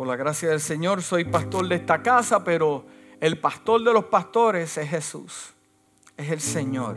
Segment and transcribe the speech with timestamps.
[0.00, 2.86] Por la gracia del Señor soy pastor de esta casa, pero
[3.20, 5.52] el pastor de los pastores es Jesús,
[6.16, 6.96] es el Señor.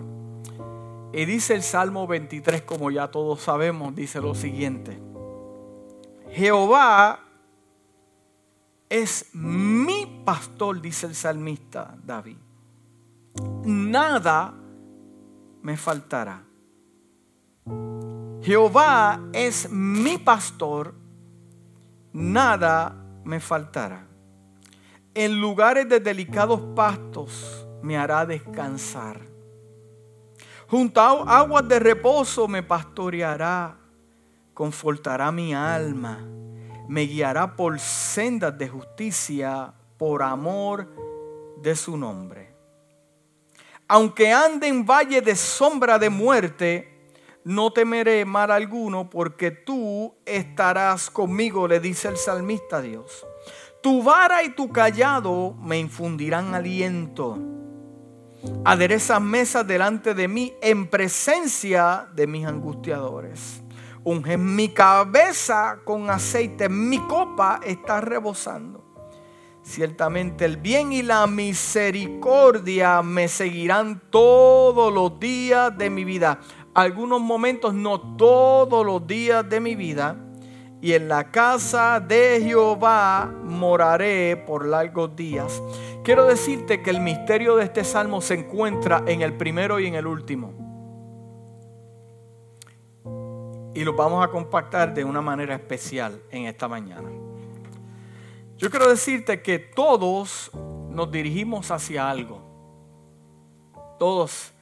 [1.12, 4.97] Y dice el Salmo 23, como ya todos sabemos, dice lo siguiente.
[6.31, 7.20] Jehová
[8.88, 12.38] es mi pastor, dice el salmista David.
[13.65, 14.54] Nada
[15.62, 16.41] me faltará.
[18.41, 21.02] Jehová es mi pastor,
[22.14, 24.08] nada me faltará.
[25.16, 29.20] En lugares de delicados pastos me hará descansar.
[30.68, 33.77] Junto a aguas de reposo me pastoreará,
[34.54, 36.20] confortará mi alma,
[36.88, 40.90] me guiará por sendas de justicia, por amor
[41.62, 42.54] de su nombre.
[43.88, 46.92] Aunque ande en valle de sombra de muerte,
[47.45, 53.25] no temeré mal alguno porque tú estarás conmigo, le dice el salmista a Dios.
[53.81, 57.37] Tu vara y tu callado me infundirán aliento.
[58.65, 63.62] Aderezas mesas delante de mí en presencia de mis angustiadores.
[64.06, 68.84] Unge mi cabeza con aceite, mi copa está rebosando.
[69.64, 76.40] Ciertamente el bien y la misericordia me seguirán todos los días de mi vida
[76.74, 80.18] algunos momentos, no todos los días de mi vida.
[80.82, 85.62] Y en la casa de Jehová moraré por largos días.
[86.04, 89.96] Quiero decirte que el misterio de este salmo se encuentra en el primero y en
[89.96, 90.52] el último.
[93.74, 97.10] Y lo vamos a compactar de una manera especial en esta mañana.
[98.58, 100.52] Yo quiero decirte que todos
[100.90, 102.42] nos dirigimos hacia algo.
[103.98, 104.53] Todos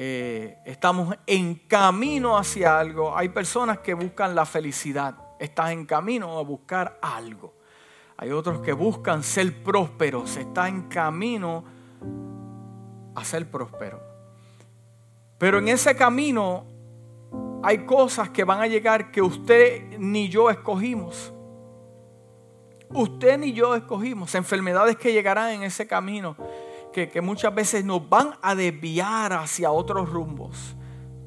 [0.00, 3.16] eh, estamos en camino hacia algo.
[3.16, 5.16] Hay personas que buscan la felicidad.
[5.40, 7.56] Estás en camino a buscar algo.
[8.16, 10.36] Hay otros que buscan ser prósperos.
[10.36, 11.64] Está en camino
[13.16, 14.00] a ser próspero.
[15.36, 16.64] Pero en ese camino
[17.64, 21.32] hay cosas que van a llegar que usted ni yo escogimos.
[22.90, 24.32] Usted ni yo escogimos.
[24.36, 26.36] Enfermedades que llegarán en ese camino
[26.92, 30.74] que, muchas veces nos van a desviar hacia otros rumbos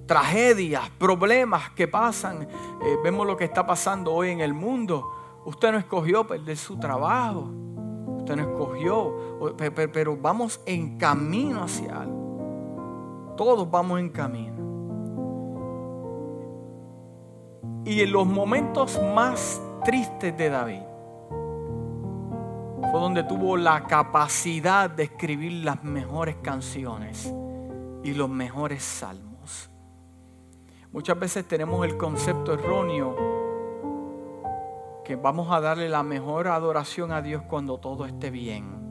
[0.05, 2.41] tragedias, problemas que pasan.
[2.43, 5.09] Eh, vemos lo que está pasando hoy en el mundo.
[5.45, 7.49] Usted no escogió perder su trabajo.
[8.17, 9.15] Usted no escogió.
[9.57, 13.33] Pero vamos en camino hacia algo.
[13.37, 14.61] Todos vamos en camino.
[17.85, 20.81] Y en los momentos más tristes de David,
[22.89, 27.31] fue donde tuvo la capacidad de escribir las mejores canciones
[28.03, 29.69] y los mejores salmos.
[30.91, 33.15] Muchas veces tenemos el concepto erróneo
[35.05, 38.81] que vamos a darle la mejor adoración a Dios cuando todo esté bien.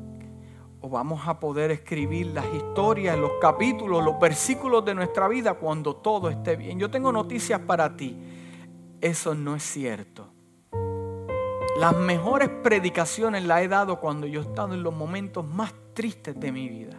[0.81, 5.97] O vamos a poder escribir las historias, los capítulos, los versículos de nuestra vida cuando
[5.97, 6.79] todo esté bien.
[6.79, 8.17] Yo tengo noticias para ti.
[9.01, 10.33] Eso no es cierto.
[11.81, 16.39] Las mejores predicaciones las he dado cuando yo he estado en los momentos más tristes
[16.39, 16.99] de mi vida.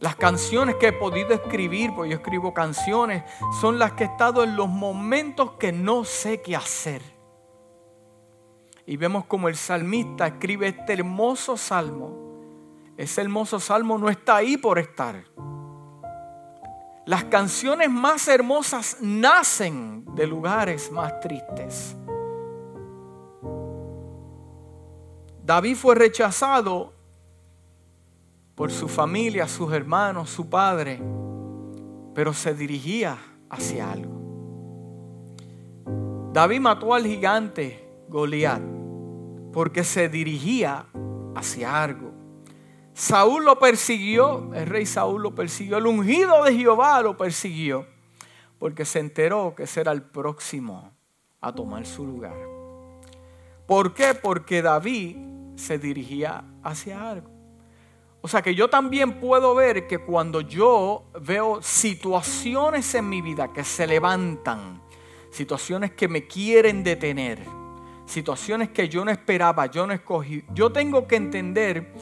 [0.00, 3.22] Las canciones que he podido escribir, porque yo escribo canciones,
[3.58, 7.00] son las que he estado en los momentos que no sé qué hacer.
[8.84, 12.92] Y vemos como el salmista escribe este hermoso salmo.
[12.98, 15.24] Ese hermoso salmo no está ahí por estar.
[17.06, 21.96] Las canciones más hermosas nacen de lugares más tristes.
[25.46, 26.92] David fue rechazado
[28.56, 31.00] por su familia, sus hermanos, su padre,
[32.16, 33.16] pero se dirigía
[33.48, 34.16] hacia algo.
[36.32, 38.60] David mató al gigante Goliat
[39.52, 40.86] porque se dirigía
[41.36, 42.10] hacia algo.
[42.92, 47.86] Saúl lo persiguió, el rey Saúl lo persiguió, el ungido de Jehová lo persiguió
[48.58, 50.90] porque se enteró que será el próximo
[51.40, 52.36] a tomar su lugar.
[53.68, 54.12] ¿Por qué?
[54.14, 57.30] Porque David se dirigía hacia algo.
[58.20, 63.52] O sea que yo también puedo ver que cuando yo veo situaciones en mi vida
[63.52, 64.82] que se levantan,
[65.30, 67.40] situaciones que me quieren detener,
[68.04, 71.92] situaciones que yo no esperaba, yo no escogí, yo tengo que entender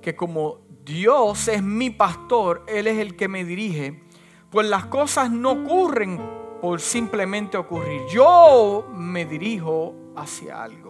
[0.00, 4.02] que como Dios es mi pastor, Él es el que me dirige,
[4.50, 6.20] pues las cosas no ocurren
[6.60, 8.02] por simplemente ocurrir.
[8.12, 10.83] Yo me dirijo hacia algo.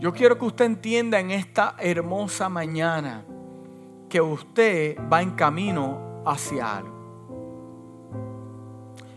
[0.00, 3.22] Yo quiero que usted entienda en esta hermosa mañana
[4.08, 7.00] que usted va en camino hacia algo.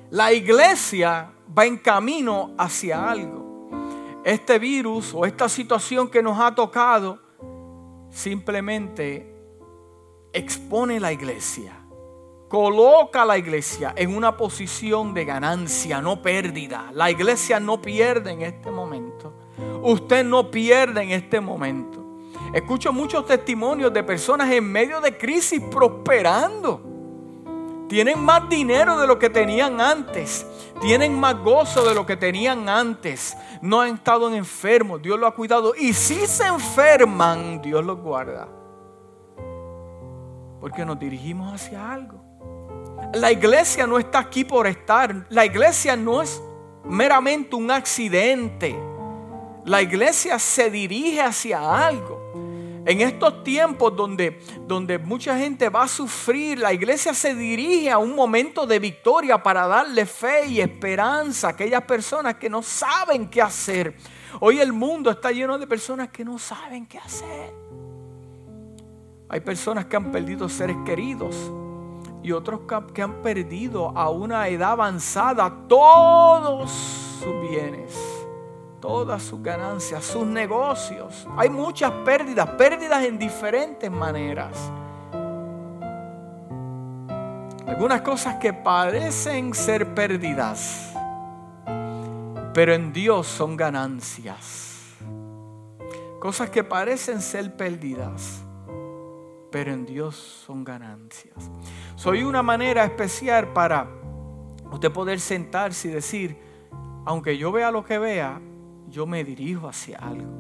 [0.09, 3.41] La iglesia va en camino hacia algo.
[4.25, 7.19] este virus o esta situación que nos ha tocado
[8.09, 9.35] simplemente
[10.31, 11.77] expone la iglesia,
[12.47, 16.89] coloca a la iglesia en una posición de ganancia, no pérdida.
[16.94, 19.43] La iglesia no pierde en este momento.
[19.81, 22.03] Usted no pierde en este momento.
[22.53, 26.81] Escucho muchos testimonios de personas en medio de crisis prosperando.
[27.89, 30.45] Tienen más dinero de lo que tenían antes.
[30.81, 33.35] Tienen más gozo de lo que tenían antes.
[33.61, 35.01] No han estado enfermos.
[35.01, 35.73] Dios los ha cuidado.
[35.75, 38.47] Y si se enferman, Dios los guarda.
[40.59, 42.21] Porque nos dirigimos hacia algo.
[43.13, 45.25] La iglesia no está aquí por estar.
[45.29, 46.41] La iglesia no es
[46.83, 48.75] meramente un accidente.
[49.65, 52.21] La iglesia se dirige hacia algo.
[52.86, 57.98] En estos tiempos donde, donde mucha gente va a sufrir, la iglesia se dirige a
[57.98, 63.30] un momento de victoria para darle fe y esperanza a aquellas personas que no saben
[63.30, 63.95] qué hacer.
[64.42, 67.54] Hoy el mundo está lleno de personas que no saben qué hacer.
[69.30, 71.38] Hay personas que han perdido seres queridos
[72.21, 72.62] y otros
[72.94, 78.12] que han perdido a una edad avanzada todos sus bienes
[78.83, 81.25] todas sus ganancias, sus negocios.
[81.38, 84.57] Hay muchas pérdidas, pérdidas en diferentes maneras.
[87.65, 90.94] Algunas cosas que parecen ser pérdidas,
[92.53, 94.97] pero en Dios son ganancias.
[96.19, 98.44] Cosas que parecen ser pérdidas,
[99.50, 101.50] pero en Dios son ganancias.
[101.95, 103.88] Soy una manera especial para
[104.74, 106.38] usted poder sentarse y decir,
[107.06, 108.41] aunque yo vea lo que vea,
[108.94, 110.31] yo me dirijo hacia algo.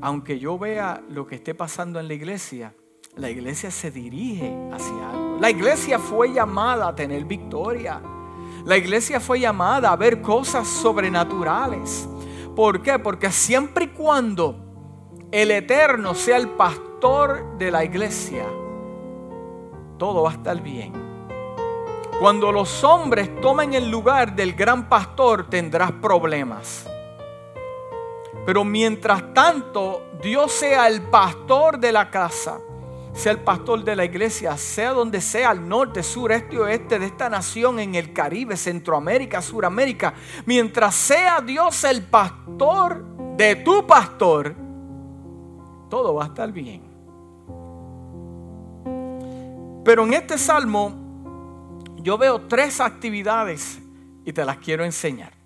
[0.00, 2.74] Aunque yo vea lo que esté pasando en la iglesia,
[3.16, 5.36] la iglesia se dirige hacia algo.
[5.38, 8.00] La iglesia fue llamada a tener victoria.
[8.64, 12.08] La iglesia fue llamada a ver cosas sobrenaturales.
[12.56, 12.98] ¿Por qué?
[12.98, 14.56] Porque siempre y cuando
[15.30, 18.46] el Eterno sea el pastor de la iglesia,
[19.98, 20.94] todo va a estar bien.
[22.18, 26.88] Cuando los hombres tomen el lugar del gran pastor, tendrás problemas.
[28.44, 32.60] Pero mientras tanto, Dios sea el pastor de la casa,
[33.12, 37.06] sea el pastor de la iglesia, sea donde sea, al norte, sur, este, oeste de
[37.06, 40.14] esta nación, en el Caribe, Centroamérica, Suramérica,
[40.46, 43.04] mientras sea Dios el pastor
[43.36, 44.54] de tu pastor,
[45.88, 46.82] todo va a estar bien.
[49.84, 50.92] Pero en este salmo
[51.98, 53.78] yo veo tres actividades
[54.24, 55.41] y te las quiero enseñar.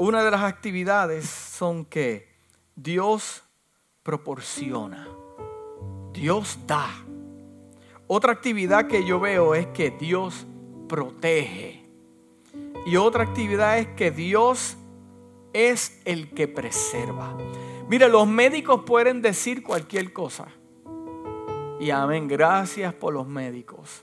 [0.00, 2.26] Una de las actividades son que
[2.74, 3.44] Dios
[4.02, 5.06] proporciona,
[6.14, 6.88] Dios da.
[8.06, 10.46] Otra actividad que yo veo es que Dios
[10.88, 11.84] protege.
[12.86, 14.78] Y otra actividad es que Dios
[15.52, 17.36] es el que preserva.
[17.86, 20.46] Mire, los médicos pueden decir cualquier cosa.
[21.78, 24.02] Y amén, gracias por los médicos.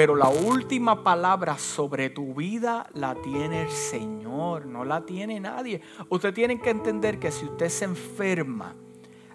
[0.00, 5.82] Pero la última palabra sobre tu vida la tiene el Señor, no la tiene nadie.
[6.08, 8.74] Usted tiene que entender que si usted se enferma,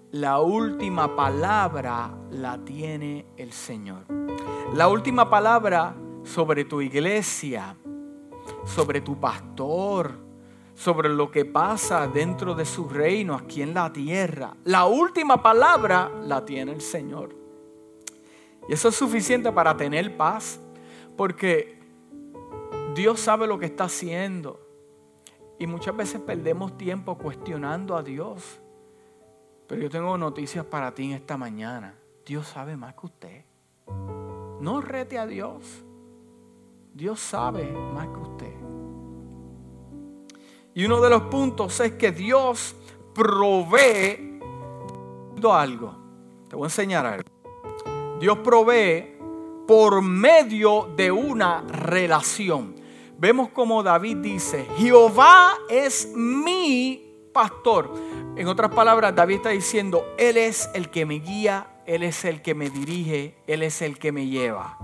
[0.09, 4.05] la última palabra la tiene el Señor.
[4.73, 7.77] La última palabra sobre tu iglesia,
[8.65, 10.17] sobre tu pastor,
[10.73, 14.55] sobre lo que pasa dentro de su reino aquí en la tierra.
[14.63, 17.44] La última palabra la tiene el Señor.
[18.67, 20.59] Y eso es suficiente para tener paz,
[21.15, 21.79] porque
[22.95, 24.59] Dios sabe lo que está haciendo.
[25.57, 28.59] Y muchas veces perdemos tiempo cuestionando a Dios.
[29.67, 31.95] Pero yo tengo noticias para ti en esta mañana.
[32.25, 33.45] Dios sabe más que usted.
[34.59, 35.63] No rete a Dios.
[36.93, 38.53] Dios sabe más que usted.
[40.73, 42.75] Y uno de los puntos es que Dios
[43.13, 44.25] provee
[45.51, 45.95] algo.
[46.49, 47.34] Te voy a enseñar algo.
[48.25, 49.05] Dios provee
[49.67, 52.73] por medio de una relación.
[53.19, 57.93] Vemos como David dice, Jehová es mi pastor.
[58.35, 62.41] En otras palabras, David está diciendo, Él es el que me guía, Él es el
[62.41, 64.75] que me dirige, Él es el que me lleva.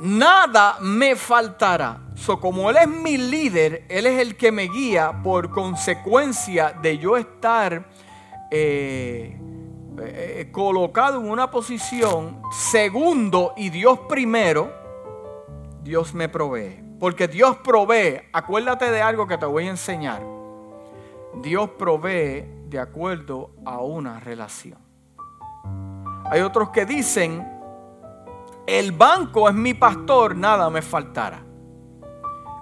[0.00, 2.00] Nada me faltará.
[2.14, 6.96] So, como Él es mi líder, Él es el que me guía por consecuencia de
[6.96, 7.86] yo estar
[8.50, 9.38] eh,
[10.00, 14.72] eh, colocado en una posición segundo y Dios primero,
[15.82, 16.82] Dios me provee.
[16.98, 20.22] Porque Dios provee, acuérdate de algo que te voy a enseñar.
[21.34, 24.78] Dios provee de acuerdo a una relación.
[26.30, 27.46] Hay otros que dicen,
[28.66, 31.42] el banco es mi pastor, nada me faltará.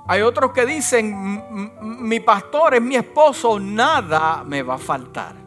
[0.08, 1.42] Hay otros que dicen,
[1.82, 5.45] mi pastor es mi esposo, nada me va a faltar.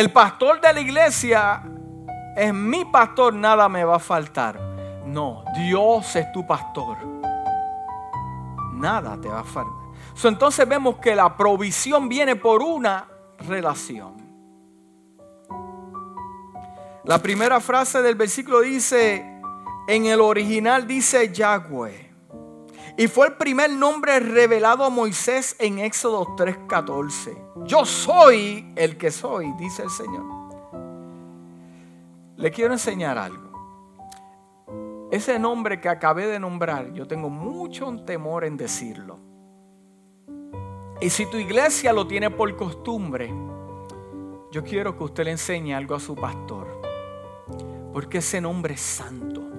[0.00, 1.62] El pastor de la iglesia
[2.34, 4.58] es mi pastor, nada me va a faltar.
[5.04, 6.96] No, Dios es tu pastor.
[8.72, 9.74] Nada te va a faltar.
[10.24, 13.08] entonces vemos que la provisión viene por una
[13.40, 14.14] relación.
[17.04, 19.42] La primera frase del versículo dice,
[19.86, 22.09] en el original dice Yahweh.
[23.00, 27.34] Y fue el primer nombre revelado a Moisés en Éxodo 3:14.
[27.64, 30.22] Yo soy el que soy, dice el Señor.
[32.36, 35.08] Le quiero enseñar algo.
[35.10, 39.18] Ese nombre que acabé de nombrar, yo tengo mucho temor en decirlo.
[41.00, 43.32] Y si tu iglesia lo tiene por costumbre,
[44.52, 46.82] yo quiero que usted le enseñe algo a su pastor.
[47.94, 49.49] Porque ese nombre es santo.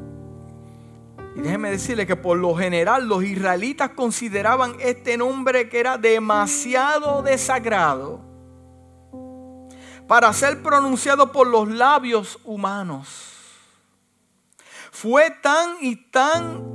[1.36, 7.22] Y déjeme decirle que por lo general los israelitas consideraban este nombre que era demasiado
[7.22, 8.22] desagrado
[10.08, 13.32] para ser pronunciado por los labios humanos.
[14.92, 16.72] Fue tan y tan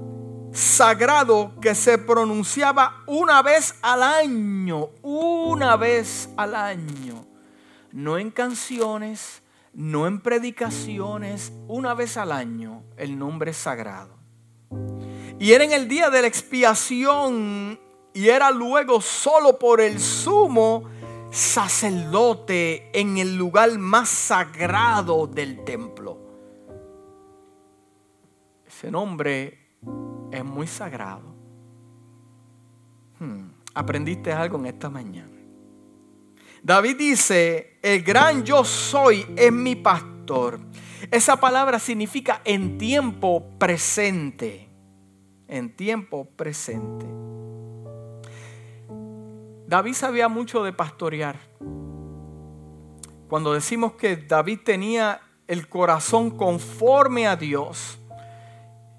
[0.55, 7.27] sagrado que se pronunciaba una vez al año, una vez al año,
[7.93, 9.43] no en canciones,
[9.75, 14.16] no en predicaciones, una vez al año el nombre sagrado.
[15.39, 17.79] Y era en el día de la expiación
[18.15, 20.85] y era luego solo por el sumo
[21.31, 26.19] sacerdote en el lugar más sagrado del templo.
[28.67, 29.59] Ese nombre
[30.31, 31.35] es muy sagrado.
[33.19, 35.37] Hmm, aprendiste algo en esta mañana.
[36.63, 40.16] David dice, el gran yo soy es mi pastor.
[41.11, 44.69] Esa palabra significa en tiempo presente.
[45.49, 47.07] En tiempo presente.
[49.67, 51.37] David sabía mucho de pastorear.
[53.29, 57.99] Cuando decimos que David tenía el corazón conforme a Dios,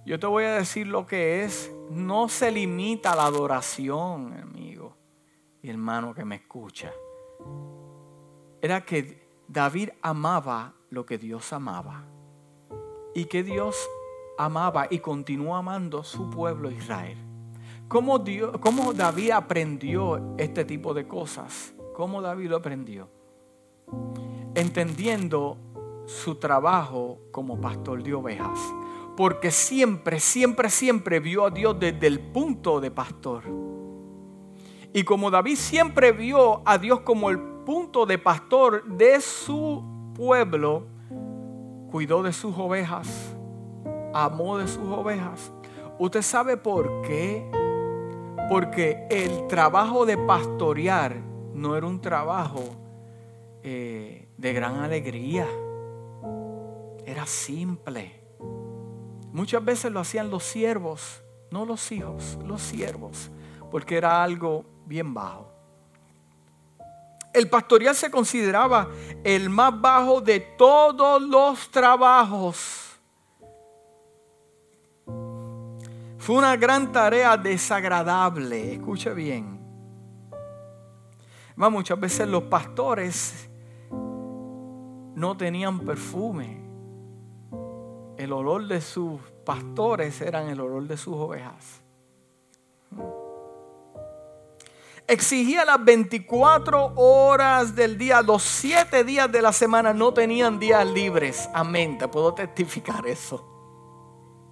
[0.05, 1.72] yo te voy a decir lo que es.
[1.89, 4.98] No se limita a la adoración, amigo
[5.62, 6.91] y hermano que me escucha.
[8.62, 12.06] Era que David amaba lo que Dios amaba.
[13.13, 13.75] Y que Dios
[14.38, 17.17] amaba y continuó amando su pueblo Israel.
[17.88, 18.24] ¿Cómo,
[18.60, 21.74] ¿Cómo David aprendió este tipo de cosas?
[21.96, 23.10] ¿Cómo David lo aprendió?
[24.53, 25.58] Entendiendo
[26.06, 28.60] su trabajo como pastor de ovejas.
[29.15, 33.44] Porque siempre, siempre, siempre vio a Dios desde el punto de pastor.
[34.94, 40.88] Y como David siempre vio a Dios como el punto de pastor de su pueblo,
[41.91, 43.36] cuidó de sus ovejas,
[44.13, 45.53] amó de sus ovejas.
[46.00, 47.50] ¿Usted sabe por qué?
[48.50, 51.15] Porque el trabajo de pastorear
[51.53, 52.63] no era un trabajo
[53.63, 55.47] eh, de gran alegría.
[57.05, 58.21] Era simple.
[59.31, 63.29] Muchas veces lo hacían los siervos, no los hijos, los siervos,
[63.71, 65.57] porque era algo bien bajo.
[67.38, 68.89] El pastorear se consideraba
[69.24, 72.98] el más bajo de todos los trabajos.
[76.17, 79.60] Fue una gran tarea desagradable, escuche bien.
[81.56, 83.48] muchas veces los pastores
[83.91, 86.65] no tenían perfume.
[88.17, 91.84] El olor de sus pastores eran el olor de sus ovejas
[95.08, 100.86] exigía las 24 horas del día, los 7 días de la semana no tenían días
[100.86, 101.50] libres.
[101.54, 103.44] Amén, te puedo testificar eso.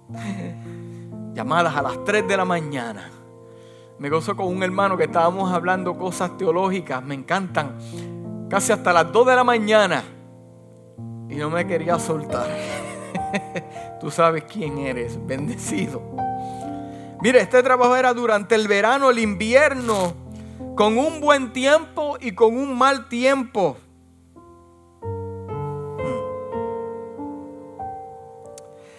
[1.34, 3.10] Llamadas a las 3 de la mañana.
[3.98, 7.78] Me gozo con un hermano que estábamos hablando cosas teológicas, me encantan.
[8.48, 10.02] Casi hasta las 2 de la mañana.
[11.28, 12.46] Y no me quería soltar.
[14.00, 16.02] Tú sabes quién eres, bendecido.
[17.20, 20.25] Mire, este trabajo era durante el verano, el invierno
[20.74, 23.76] con un buen tiempo y con un mal tiempo.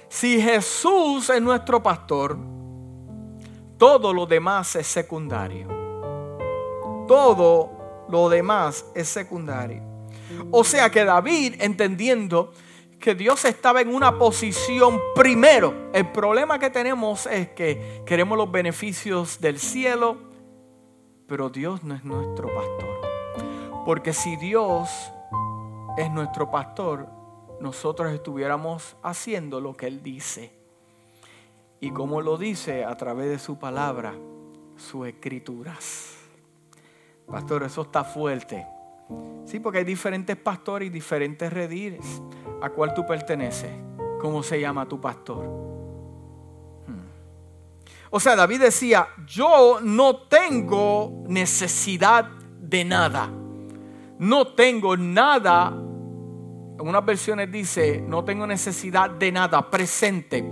[0.09, 2.37] Si Jesús es nuestro pastor,
[3.77, 5.67] todo lo demás es secundario.
[7.07, 9.83] Todo lo demás es secundario.
[10.51, 12.51] O sea que David, entendiendo
[12.99, 18.51] que Dios estaba en una posición primero, el problema que tenemos es que queremos los
[18.51, 20.17] beneficios del cielo,
[21.27, 23.83] pero Dios no es nuestro pastor.
[23.85, 24.89] Porque si Dios
[25.97, 27.07] es nuestro pastor,
[27.59, 30.53] nosotros estuviéramos haciendo lo que Él dice.
[31.79, 34.15] y como lo dice a través de su palabra,
[34.77, 36.15] sus escrituras.
[37.27, 38.65] Pastor, eso está fuerte.
[39.45, 42.21] Sí, porque hay diferentes pastores y diferentes redires.
[42.61, 43.71] ¿A cuál tú perteneces?
[44.19, 45.76] ¿Cómo se llama tu pastor?
[48.09, 52.25] O sea, David decía, yo no tengo necesidad
[52.59, 53.29] de nada.
[54.19, 55.67] No tengo nada.
[55.67, 60.49] En unas versiones dice, no tengo necesidad de nada presente.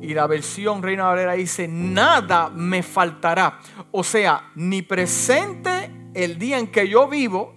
[0.00, 3.60] Y la versión Reina Valera dice, nada me faltará.
[3.90, 7.54] O sea, ni presente el día en que yo vivo,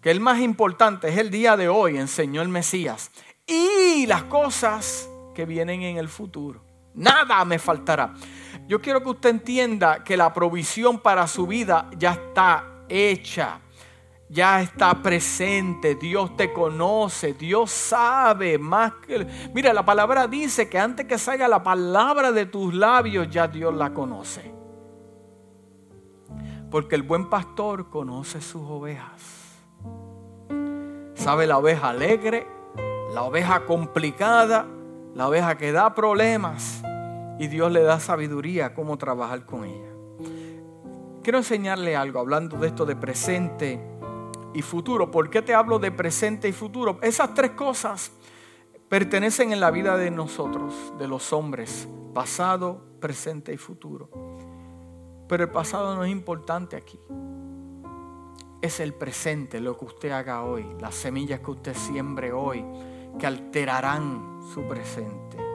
[0.00, 3.10] que el más importante es el día de hoy, enseñó el Mesías,
[3.46, 6.64] y las cosas que vienen en el futuro.
[6.94, 8.14] Nada me faltará.
[8.66, 13.60] Yo quiero que usted entienda que la provisión para su vida ya está hecha
[14.28, 19.24] ya está presente, Dios te conoce, Dios sabe más que...
[19.54, 23.74] Mira, la palabra dice que antes que salga la palabra de tus labios, ya Dios
[23.74, 24.52] la conoce.
[26.70, 29.22] Porque el buen pastor conoce sus ovejas.
[31.14, 32.46] Sabe la oveja alegre,
[33.14, 34.66] la oveja complicada,
[35.14, 36.82] la oveja que da problemas.
[37.38, 39.90] Y Dios le da sabiduría cómo trabajar con ella.
[41.22, 43.80] Quiero enseñarle algo hablando de esto de presente
[44.54, 45.10] y futuro.
[45.10, 46.98] ¿Por qué te hablo de presente y futuro?
[47.02, 48.12] Esas tres cosas
[48.88, 54.08] pertenecen en la vida de nosotros, de los hombres, pasado, presente y futuro.
[55.28, 56.98] Pero el pasado no es importante aquí.
[58.62, 62.64] Es el presente, lo que usted haga hoy, las semillas que usted siembre hoy,
[63.18, 65.45] que alterarán su presente.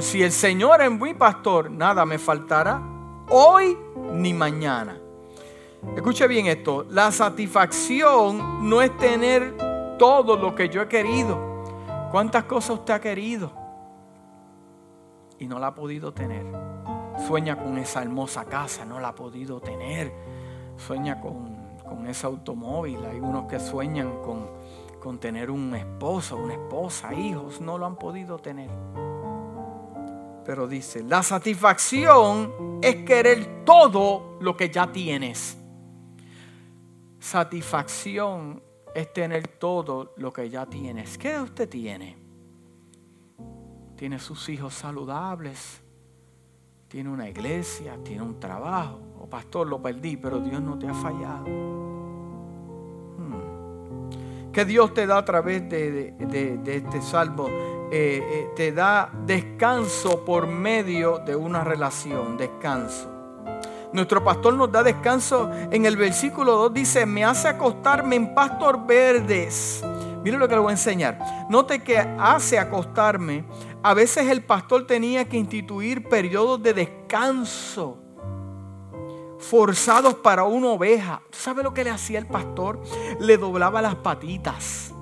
[0.00, 2.82] Si el Señor es mi pastor, nada me faltará
[3.30, 3.76] hoy
[4.12, 4.98] ni mañana.
[5.94, 9.56] Escuche bien esto, la satisfacción no es tener
[9.98, 11.38] todo lo que yo he querido.
[12.10, 13.52] ¿Cuántas cosas usted ha querido?
[15.38, 16.44] Y no la ha podido tener.
[17.26, 20.12] Sueña con esa hermosa casa, no la ha podido tener.
[20.76, 21.58] Sueña con,
[22.06, 22.98] ese automóvil.
[23.04, 24.46] Hay unos que sueñan con,
[25.00, 28.70] con tener un esposo, una esposa, hijos, no lo han podido tener.
[30.48, 35.58] Pero dice, la satisfacción es querer todo lo que ya tienes
[37.28, 38.62] satisfacción
[38.94, 41.18] es tener todo lo que ya tienes.
[41.18, 42.16] ¿Qué usted tiene?
[43.96, 45.82] Tiene sus hijos saludables,
[46.88, 49.00] tiene una iglesia, tiene un trabajo.
[49.20, 51.77] Oh, pastor, lo perdí, pero Dios no te ha fallado.
[54.58, 56.14] ¿Qué Dios te da a través de,
[56.66, 57.48] este salvo?
[57.48, 63.08] Eh, eh, te da descanso por medio de una relación, descanso.
[63.92, 65.48] Nuestro pastor nos da descanso.
[65.70, 69.84] En el versículo 2 dice, me hace acostarme en pastor verdes.
[70.24, 71.20] Mire lo que le voy a enseñar.
[71.48, 73.44] Note que hace acostarme.
[73.84, 78.07] A veces el pastor tenía que instituir periodos de descanso
[79.38, 81.22] forzados para una oveja.
[81.30, 82.82] ¿Sabe lo que le hacía el pastor?
[83.20, 84.94] Le doblaba las patitas.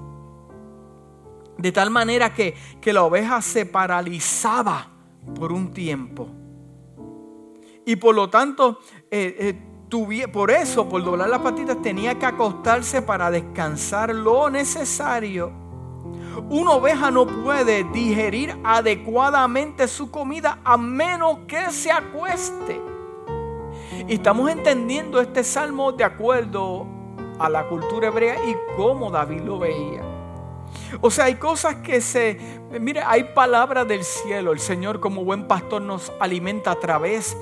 [1.59, 4.89] De tal manera que, que la oveja se paralizaba
[5.35, 6.29] por un tiempo.
[7.85, 13.03] Y por lo tanto, eh, eh, por eso, por doblar las patitas, tenía que acostarse
[13.03, 15.53] para descansar lo necesario.
[16.51, 22.96] Una oveja no puede digerir adecuadamente su comida a menos que se acueste.
[24.09, 26.87] Y estamos entendiendo este salmo de acuerdo
[27.39, 30.03] a la cultura hebrea y cómo David lo veía.
[31.01, 32.39] O sea, hay cosas que se...
[32.81, 34.53] Mire, hay palabras del cielo.
[34.53, 37.37] El Señor como buen pastor nos alimenta a través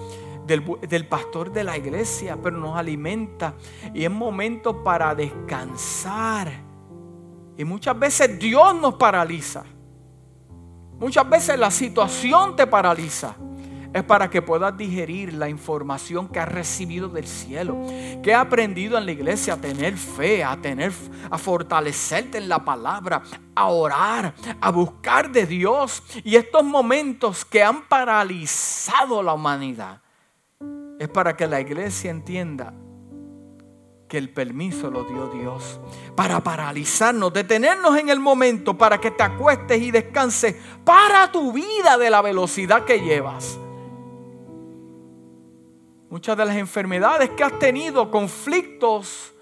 [0.46, 3.54] del, pastor de la iglesia, pero nos alimenta
[3.92, 6.52] y es momento para descansar.
[7.56, 9.64] Y muchas veces Dios nos paraliza.
[10.98, 13.36] Muchas veces la situación te paraliza.
[13.94, 17.78] Es para que puedas digerir la información que has recibido del cielo,
[18.24, 20.92] que has aprendido en la iglesia a tener fe, a tener
[21.30, 23.22] a fortalecerte en la palabra,
[23.54, 26.02] a orar, a buscar de Dios.
[26.24, 30.02] Y estos momentos que han paralizado la humanidad
[30.98, 32.74] es para que la iglesia entienda
[34.08, 35.78] que el permiso lo dio Dios
[36.16, 41.96] para paralizarnos, detenernos en el momento para que te acuestes y descanses para tu vida
[41.96, 43.60] de la velocidad que llevas.
[46.10, 49.32] Muchas de las enfermedades que has tenido, conflictos,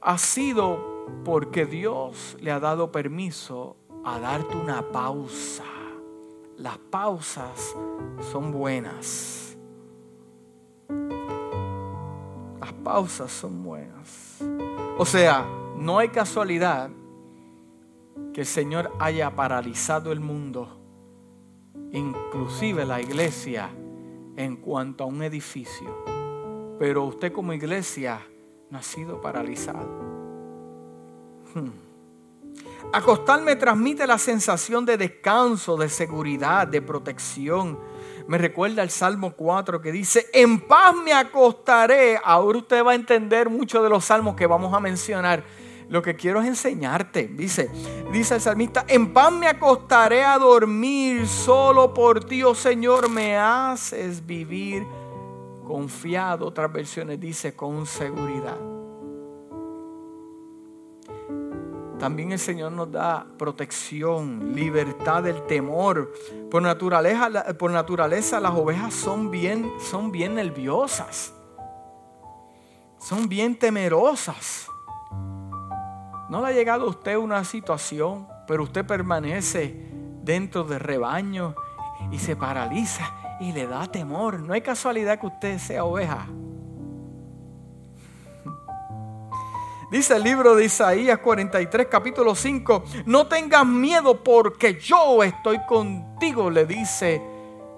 [0.00, 0.78] ha sido
[1.24, 5.64] porque Dios le ha dado permiso a darte una pausa.
[6.56, 7.74] Las pausas
[8.30, 9.56] son buenas.
[12.60, 14.38] Las pausas son buenas.
[14.98, 16.90] O sea, no hay casualidad
[18.32, 20.76] que el Señor haya paralizado el mundo
[21.92, 23.70] inclusive la iglesia,
[24.36, 26.04] en cuanto a un edificio.
[26.78, 28.20] Pero usted como iglesia
[28.70, 29.88] no ha sido paralizado.
[31.54, 31.86] Hmm.
[32.92, 37.78] Acostarme transmite la sensación de descanso, de seguridad, de protección.
[38.28, 42.18] Me recuerda el Salmo 4 que dice, en paz me acostaré.
[42.22, 45.44] Ahora usted va a entender mucho de los salmos que vamos a mencionar.
[45.88, 47.28] Lo que quiero es enseñarte.
[47.28, 47.70] Dice,
[48.12, 53.36] dice el salmista, en paz me acostaré a dormir solo por ti, oh Señor, me
[53.36, 54.86] haces vivir
[55.64, 56.46] confiado.
[56.46, 58.58] Otras versiones dice con seguridad.
[61.98, 66.12] También el Señor nos da protección, libertad del temor.
[66.50, 71.32] Por naturaleza, por naturaleza las ovejas son bien, son bien nerviosas.
[72.98, 74.68] Son bien temerosas.
[76.28, 79.76] ¿No le ha llegado a usted una situación, pero usted permanece
[80.22, 81.54] dentro del rebaño
[82.10, 84.40] y se paraliza y le da temor?
[84.40, 86.26] No hay casualidad que usted sea oveja.
[89.92, 96.50] Dice el libro de Isaías 43, capítulo 5, no tengas miedo porque yo estoy contigo,
[96.50, 97.22] le dice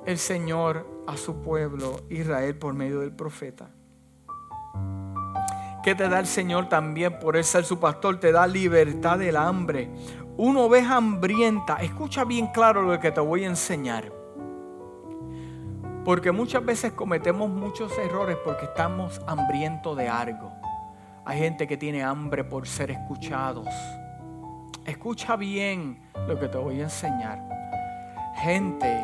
[0.07, 3.69] el Señor a su pueblo Israel por medio del profeta.
[5.89, 8.21] ¿Qué te da el Señor también por ser su pastor?
[8.21, 9.89] Te da libertad del hambre.
[10.37, 14.13] Una oveja hambrienta, escucha bien claro lo que te voy a enseñar.
[16.05, 20.53] Porque muchas veces cometemos muchos errores porque estamos hambrientos de algo.
[21.25, 23.69] Hay gente que tiene hambre por ser escuchados.
[24.85, 27.43] Escucha bien lo que te voy a enseñar.
[28.35, 29.03] Gente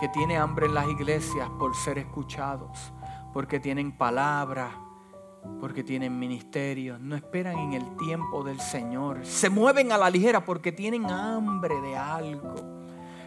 [0.00, 2.92] que tiene hambre en las iglesias por ser escuchados,
[3.32, 4.72] porque tienen palabras,
[5.60, 10.44] porque tienen ministerios, no esperan en el tiempo del Señor, se mueven a la ligera
[10.44, 12.54] porque tienen hambre de algo.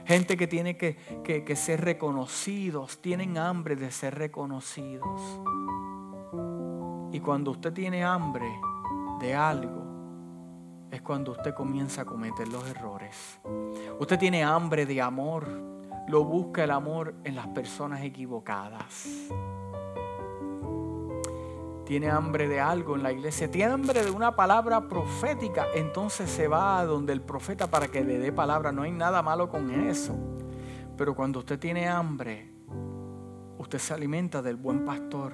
[0.05, 5.21] Gente que tiene que, que ser reconocidos, tienen hambre de ser reconocidos.
[7.11, 8.47] Y cuando usted tiene hambre
[9.19, 9.87] de algo,
[10.91, 13.39] es cuando usted comienza a cometer los errores.
[13.99, 15.47] Usted tiene hambre de amor,
[16.07, 19.07] lo busca el amor en las personas equivocadas.
[21.87, 26.47] Tiene hambre de algo en la iglesia, tiene hambre de una palabra profética, entonces se
[26.47, 28.71] va a donde el profeta para que le dé palabra.
[28.71, 30.13] No hay nada malo con eso.
[30.97, 32.51] Pero cuando usted tiene hambre,
[33.57, 35.33] usted se alimenta del buen pastor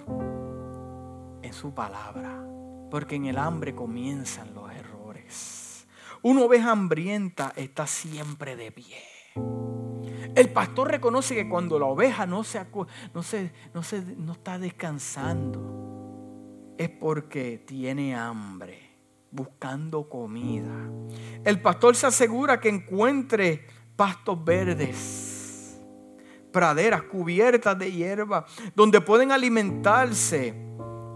[1.53, 2.43] su palabra,
[2.89, 5.87] porque en el hambre comienzan los errores.
[6.21, 8.97] Una oveja hambrienta está siempre de pie.
[10.35, 12.65] El pastor reconoce que cuando la oveja no, se,
[13.13, 15.92] no, se, no, se, no está descansando,
[16.77, 18.97] es porque tiene hambre,
[19.31, 20.89] buscando comida.
[21.43, 25.81] El pastor se asegura que encuentre pastos verdes,
[26.51, 30.53] praderas cubiertas de hierba, donde pueden alimentarse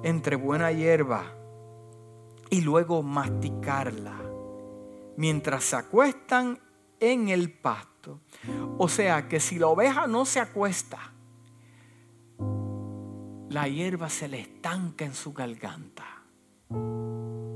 [0.04, 1.34] entre buena hierba
[2.50, 4.22] y luego masticarla
[5.18, 6.60] mientras se acuestan
[7.00, 8.22] en el pasto.
[8.78, 11.14] O sea que si la oveja no se acuesta,
[13.58, 16.06] la hierba se le estanca en su garganta.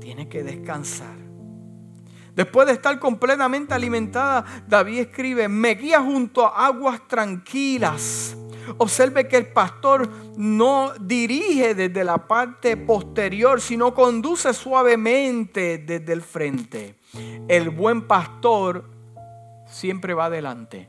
[0.00, 1.16] Tiene que descansar.
[2.34, 8.36] Después de estar completamente alimentada, David escribe, me guía junto a aguas tranquilas
[8.78, 16.22] Observe que el pastor no dirige desde la parte posterior, sino conduce suavemente desde el
[16.22, 16.98] frente.
[17.48, 18.88] El buen pastor
[19.66, 20.88] siempre va adelante,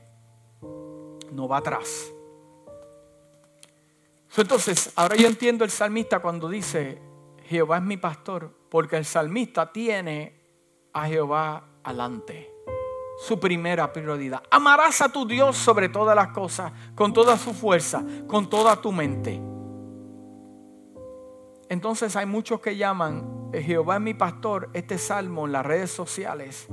[1.32, 2.13] no va atrás.
[4.36, 7.00] Entonces, ahora yo entiendo el salmista cuando dice,
[7.44, 10.40] Jehová es mi pastor, porque el salmista tiene
[10.92, 12.50] a Jehová adelante
[13.16, 14.42] su primera prioridad.
[14.50, 18.90] Amarás a tu Dios sobre todas las cosas, con toda su fuerza, con toda tu
[18.90, 19.40] mente.
[21.68, 25.90] Entonces hay muchos que llaman eh, Jehová es mi pastor, este salmo en las redes
[25.90, 26.66] sociales,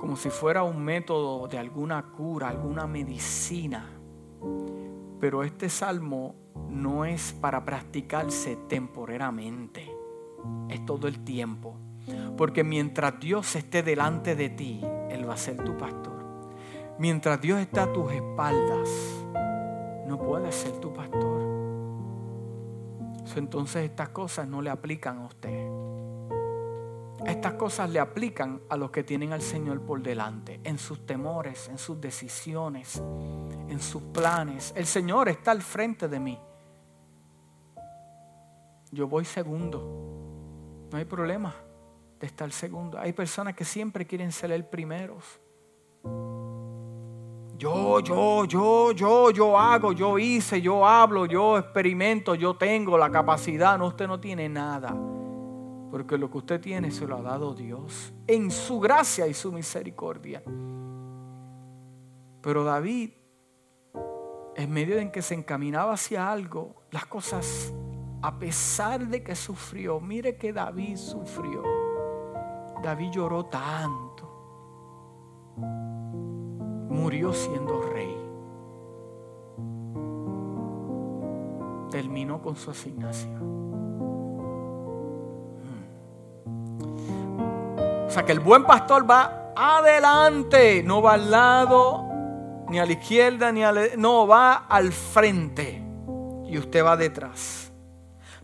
[0.00, 3.90] como si fuera un método de alguna cura, alguna medicina.
[5.24, 6.34] Pero este salmo
[6.68, 9.90] no es para practicarse temporalmente,
[10.68, 11.78] es todo el tiempo.
[12.36, 16.22] Porque mientras Dios esté delante de ti, Él va a ser tu pastor.
[16.98, 18.90] Mientras Dios está a tus espaldas,
[20.06, 21.40] no puede ser tu pastor.
[23.34, 25.83] Entonces estas cosas no le aplican a usted.
[27.26, 31.68] Estas cosas le aplican a los que tienen al Señor por delante, en sus temores,
[31.68, 33.02] en sus decisiones,
[33.68, 34.72] en sus planes.
[34.76, 36.38] El Señor está al frente de mí.
[38.90, 40.88] Yo voy segundo.
[40.90, 41.54] No hay problema
[42.24, 42.98] está el segundo.
[42.98, 45.40] Hay personas que siempre quieren ser el primeros.
[47.56, 53.10] Yo, yo, yo, yo, yo hago, yo hice, yo hablo, yo experimento, yo tengo la
[53.10, 53.78] capacidad.
[53.78, 54.94] No, usted no tiene nada.
[55.94, 59.52] Porque lo que usted tiene se lo ha dado Dios en su gracia y su
[59.52, 60.42] misericordia.
[62.42, 63.10] Pero David,
[64.56, 67.72] en medio en que se encaminaba hacia algo, las cosas,
[68.22, 71.62] a pesar de que sufrió, mire que David sufrió.
[72.82, 75.54] David lloró tanto.
[76.90, 78.16] Murió siendo rey.
[81.88, 83.63] Terminó con su asignación.
[88.14, 92.04] Sea que el buen pastor va adelante, no va al lado,
[92.68, 93.82] ni a la izquierda, ni a la...
[93.96, 95.82] No, va al frente.
[96.46, 97.72] Y usted va detrás.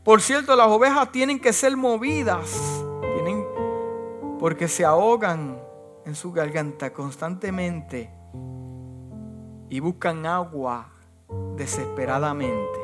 [0.03, 2.83] Por cierto, las ovejas tienen que ser movidas.
[3.15, 3.45] Tienen,
[4.41, 5.61] porque se ahogan
[6.05, 8.11] en su garganta constantemente
[9.69, 10.91] y buscan agua
[11.57, 12.81] desesperadamente.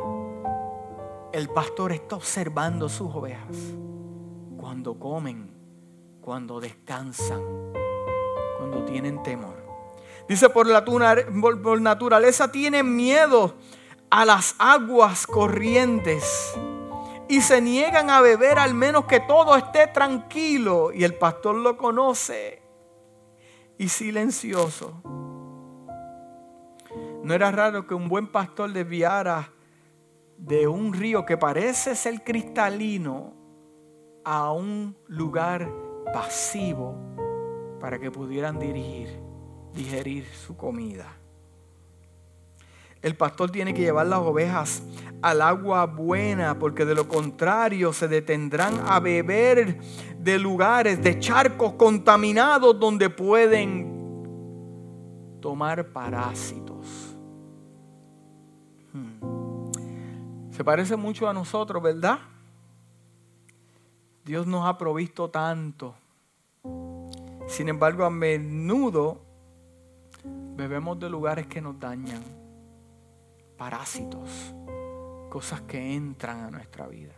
[1.32, 3.56] El pastor está observando sus ovejas
[4.56, 5.55] cuando comen
[6.26, 7.40] cuando descansan,
[8.58, 9.54] cuando tienen temor.
[10.28, 10.82] Dice, por, la,
[11.80, 13.54] naturaleza tienen miedo
[14.10, 16.52] a las aguas corrientes
[17.28, 20.90] y se niegan a beber al menos que todo esté tranquilo.
[20.92, 22.60] Y el pastor lo conoce
[23.78, 25.00] y silencioso.
[27.22, 29.52] No era raro que un buen pastor desviara
[30.38, 33.32] de un río que parece ser cristalino
[34.24, 36.94] a un lugar pasivo
[37.80, 39.08] para que pudieran dirigir,
[39.72, 41.06] digerir su comida.
[43.02, 44.82] El pastor tiene que llevar las ovejas
[45.22, 49.78] al agua buena, porque de lo contrario se detendrán a beber
[50.18, 53.94] de lugares, de charcos contaminados donde pueden
[55.40, 57.16] tomar parásitos.
[58.92, 59.70] Hmm.
[60.50, 62.18] Se parece mucho a nosotros, ¿verdad?
[64.26, 65.94] Dios nos ha provisto tanto
[67.46, 69.22] sin embargo, a menudo
[70.56, 72.22] bebemos de lugares que nos dañan,
[73.56, 74.54] parásitos,
[75.30, 77.14] cosas que entran a nuestra vida.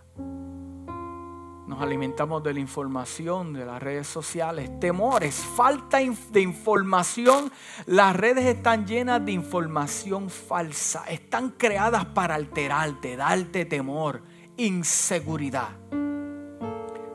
[1.66, 7.50] Nos alimentamos de la información, de las redes sociales, temores, falta de información.
[7.86, 11.04] Las redes están llenas de información falsa.
[11.08, 14.22] Están creadas para alterarte, darte temor,
[14.56, 15.70] inseguridad.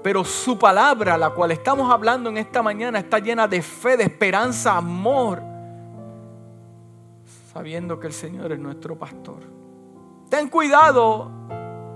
[0.04, 4.04] Pero su palabra, la cual estamos hablando en esta mañana, está llena de fe, de
[4.04, 5.42] esperanza, amor.
[7.54, 9.40] Sabiendo que el Señor es nuestro pastor.
[10.30, 11.32] Ten cuidado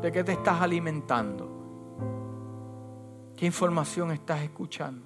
[0.01, 1.49] de que te estás alimentando.
[3.35, 5.05] ¿Qué información estás escuchando?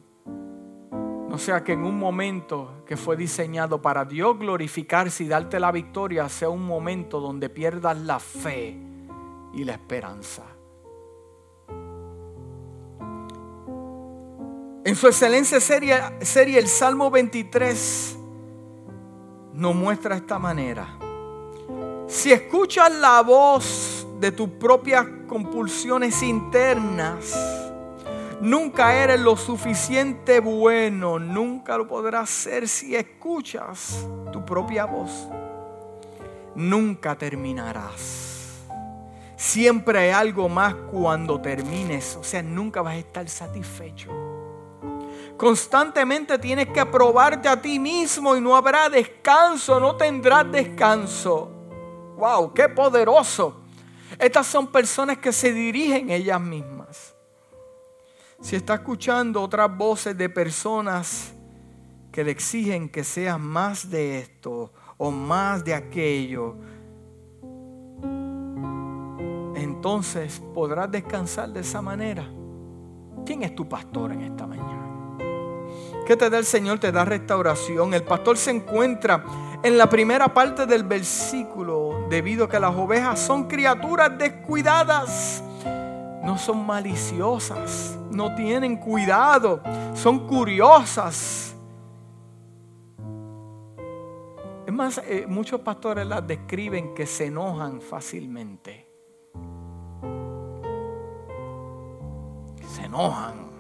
[1.28, 5.72] No sea que en un momento que fue diseñado para Dios glorificarse y darte la
[5.72, 8.78] victoria sea un momento donde pierdas la fe
[9.54, 10.44] y la esperanza.
[14.84, 18.18] En su excelencia seria, serie, el Salmo 23
[19.54, 20.98] nos muestra esta manera.
[22.08, 27.38] Si escuchas la voz de tus propias compulsiones internas,
[28.42, 35.28] nunca eres lo suficiente bueno, nunca lo podrás ser si escuchas tu propia voz.
[36.56, 38.64] Nunca terminarás.
[39.36, 44.31] Siempre hay algo más cuando termines, o sea, nunca vas a estar satisfecho.
[45.38, 51.50] Constantemente tienes que probarte a ti mismo y no habrá descanso, no tendrás descanso.
[52.18, 52.54] ¡Wow!
[52.54, 53.62] ¡Qué poderoso!
[54.20, 57.16] Estas son personas que se dirigen ellas mismas.
[58.42, 61.34] Si está escuchando otras voces de personas
[62.12, 66.56] que le exigen que seas más de esto o más de aquello,
[69.56, 72.28] entonces podrás descansar de esa manera.
[73.26, 74.91] ¿Quién es tu pastor en esta mañana?
[76.06, 76.80] ¿Qué te da el Señor?
[76.80, 77.94] Te da restauración.
[77.94, 79.24] El pastor se encuentra
[79.64, 85.44] en la primera parte del versículo debido a que las ovejas son criaturas descuidadas.
[86.24, 89.62] No son maliciosas, no tienen cuidado,
[89.96, 91.56] son curiosas.
[94.66, 98.88] Es más, eh, muchos pastores las describen que se enojan fácilmente.
[102.68, 103.51] Se enojan.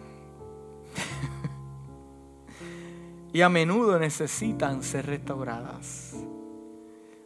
[3.34, 6.16] Y a menudo necesitan ser restauradas.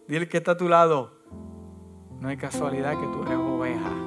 [0.07, 1.13] Dile que está a tu lado,
[2.19, 4.04] no hay casualidad que tú eres oveja.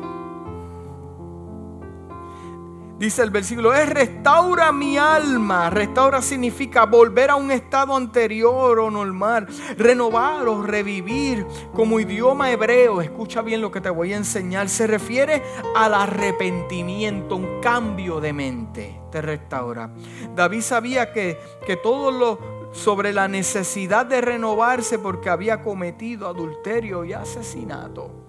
[2.98, 5.70] Dice el versículo, es restaura mi alma.
[5.70, 11.46] Restaura significa volver a un estado anterior o normal, renovar o revivir.
[11.72, 15.44] Como idioma hebreo, escucha bien lo que te voy a enseñar, se refiere
[15.76, 19.00] al arrepentimiento, un cambio de mente.
[19.12, 19.90] Te restaura.
[20.34, 27.04] David sabía que, que todo lo sobre la necesidad de renovarse porque había cometido adulterio
[27.04, 28.27] y asesinato.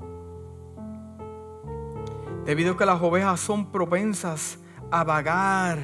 [2.49, 4.57] Debido a que las ovejas son propensas
[4.89, 5.77] a vagar,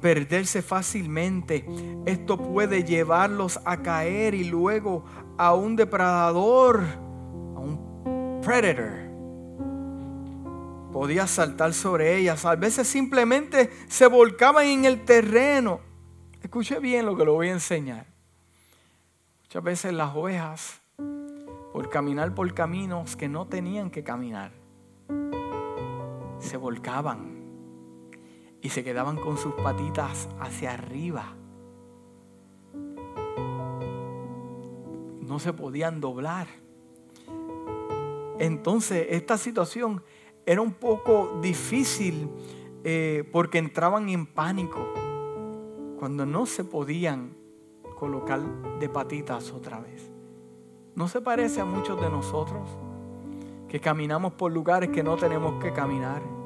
[0.00, 1.66] perderse fácilmente,
[2.06, 5.04] esto puede llevarlos a caer y luego
[5.36, 8.90] a un depredador, a un predator.
[10.94, 12.46] Podía saltar sobre ellas.
[12.46, 15.80] A veces simplemente se volcaban en el terreno.
[16.40, 18.06] Escuche bien lo que lo voy a enseñar.
[19.42, 24.52] Muchas veces las ovejas, por caminar por caminos que no tenían que caminar,
[26.52, 27.32] se volcaban
[28.60, 31.34] y se quedaban con sus patitas hacia arriba.
[35.22, 36.48] No se podían doblar.
[38.38, 40.02] Entonces esta situación
[40.44, 42.28] era un poco difícil
[42.84, 44.92] eh, porque entraban en pánico
[45.98, 47.34] cuando no se podían
[47.98, 48.42] colocar
[48.78, 50.12] de patitas otra vez.
[50.96, 52.68] ¿No se parece a muchos de nosotros?
[53.70, 56.41] que caminamos por lugares que no tenemos que caminar.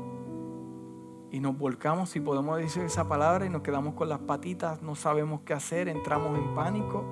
[1.36, 4.94] Y nos volcamos, si podemos decir esa palabra, y nos quedamos con las patitas, no
[4.94, 7.04] sabemos qué hacer, entramos en pánico.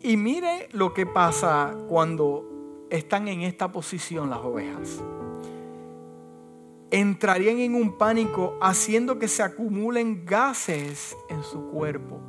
[0.00, 5.04] Y mire lo que pasa cuando están en esta posición las ovejas.
[6.90, 12.22] Entrarían en un pánico haciendo que se acumulen gases en su cuerpo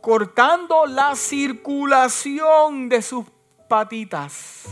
[0.00, 3.24] cortando la circulación de sus
[3.68, 4.66] patitas,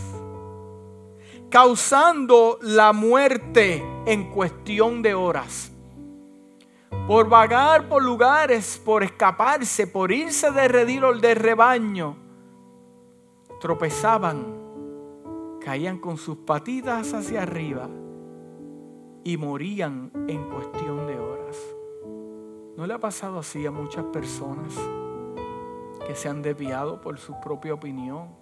[1.50, 5.72] causando la muerte en cuestión de horas.
[7.08, 12.16] Por vagar por lugares, por escaparse, por irse de redil de rebaño,
[13.60, 17.88] tropezaban, caían con sus patitas hacia arriba
[19.24, 21.56] y morían en cuestión de horas.
[22.76, 24.72] ¿No le ha pasado así a muchas personas
[26.06, 28.39] que se han desviado por su propia opinión?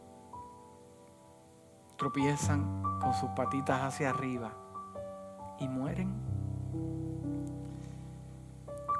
[1.98, 4.52] Tropiezan con sus patitas hacia arriba
[5.58, 6.14] y mueren.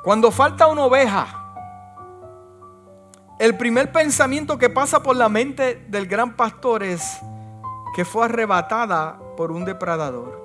[0.03, 1.27] Cuando falta una oveja,
[3.39, 7.21] el primer pensamiento que pasa por la mente del gran pastor es
[7.95, 10.37] que fue arrebatada por un depredador.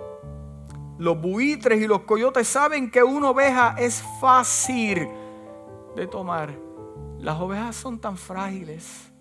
[0.99, 5.09] Los buitres y los coyotes saben que una oveja es fácil
[5.95, 6.55] de tomar.
[7.17, 9.11] Las ovejas son tan frágiles,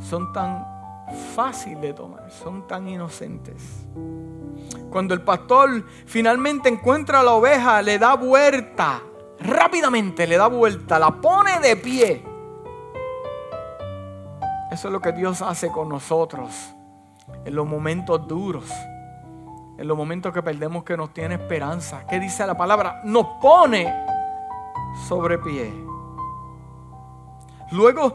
[0.00, 0.81] son tan
[1.12, 3.86] fácil de tomar, son tan inocentes.
[4.90, 9.00] Cuando el pastor finalmente encuentra a la oveja, le da vuelta,
[9.40, 12.24] rápidamente le da vuelta, la pone de pie.
[14.70, 16.74] Eso es lo que Dios hace con nosotros
[17.44, 18.70] en los momentos duros,
[19.78, 22.06] en los momentos que perdemos que nos tiene esperanza.
[22.06, 23.02] ¿Qué dice la palabra?
[23.04, 23.92] Nos pone
[25.08, 25.72] sobre pie.
[27.72, 28.14] Luego,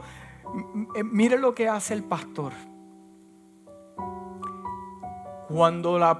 [1.04, 2.52] mire lo que hace el pastor.
[5.48, 6.12] Cuando la,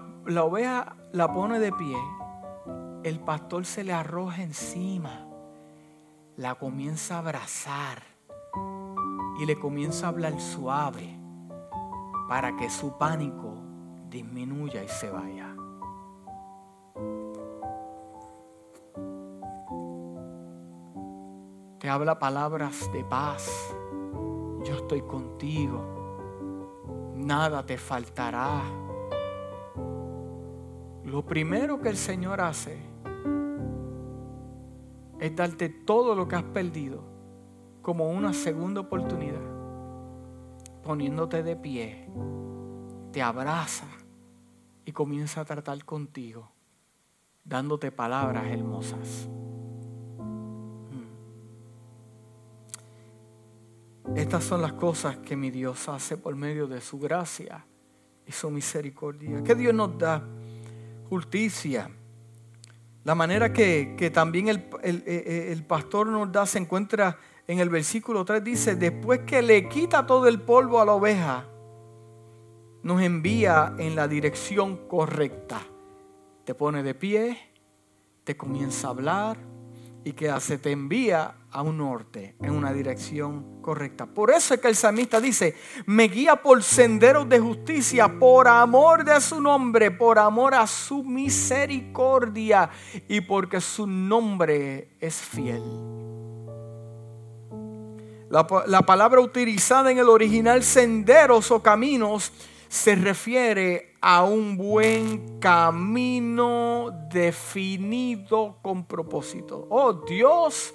[0.42, 1.98] oveja la pone de pie,
[3.02, 5.26] el pastor se le arroja encima,
[6.38, 8.02] la comienza a abrazar
[9.38, 11.14] y le comienza a hablar suave
[12.26, 13.54] para que su pánico
[14.08, 15.54] disminuya y se vaya.
[21.80, 23.74] Te habla palabras de paz.
[24.64, 25.84] Yo estoy contigo.
[27.14, 28.87] Nada te faltará.
[31.10, 32.76] Lo primero que el Señor hace
[35.18, 37.02] es darte todo lo que has perdido
[37.80, 39.40] como una segunda oportunidad,
[40.82, 42.10] poniéndote de pie,
[43.10, 43.86] te abraza
[44.84, 46.52] y comienza a tratar contigo,
[47.42, 49.30] dándote palabras hermosas.
[54.04, 54.14] Mm.
[54.14, 57.64] Estas son las cosas que mi Dios hace por medio de su gracia
[58.26, 59.42] y su misericordia.
[59.42, 60.22] Que Dios nos da
[61.08, 61.90] justicia.
[63.04, 68.24] La manera que, también el, el, el, pastor nos da se encuentra en el versículo
[68.24, 68.44] 3.
[68.44, 71.46] Dice, después que le quita todo el polvo a la oveja,
[72.82, 75.60] nos envía en la dirección correcta.
[76.44, 77.38] Te pone de pie,
[78.24, 79.57] te comienza a hablar
[80.08, 84.06] y que se te envía a un norte, en una dirección correcta.
[84.06, 85.54] Por eso es que el salmista dice,
[85.84, 91.04] me guía por senderos de justicia, por amor de su nombre, por amor a su
[91.04, 92.70] misericordia
[93.06, 95.62] y porque su nombre es fiel.
[98.30, 102.32] La, la palabra utilizada en el original senderos o caminos
[102.68, 109.66] se refiere a un buen camino definido con propósito.
[109.70, 110.74] Oh Dios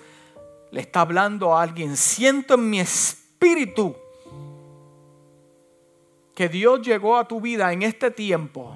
[0.71, 1.95] le está hablando a alguien.
[1.95, 3.95] Siento en mi espíritu
[6.33, 8.75] que Dios llegó a tu vida en este tiempo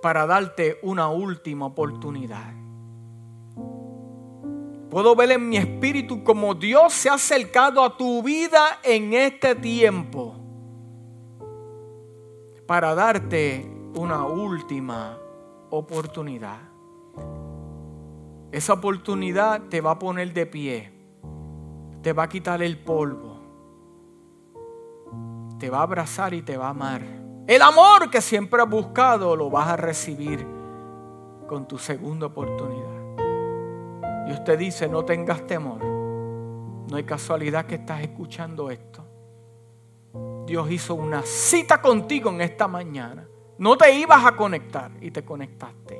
[0.00, 2.54] para darte una última oportunidad.
[4.90, 9.54] Puedo ver en mi espíritu como Dios se ha acercado a tu vida en este
[9.54, 10.41] tiempo
[12.72, 15.18] para darte una última
[15.68, 16.56] oportunidad.
[18.50, 20.90] Esa oportunidad te va a poner de pie,
[22.00, 23.36] te va a quitar el polvo,
[25.58, 27.02] te va a abrazar y te va a amar.
[27.46, 30.42] El amor que siempre has buscado lo vas a recibir
[31.46, 33.18] con tu segunda oportunidad.
[34.28, 35.84] Y usted dice, no tengas temor.
[35.84, 39.01] No hay casualidad que estás escuchando esto.
[40.52, 43.26] Dios hizo una cita contigo en esta mañana.
[43.56, 45.98] No te ibas a conectar y te conectaste.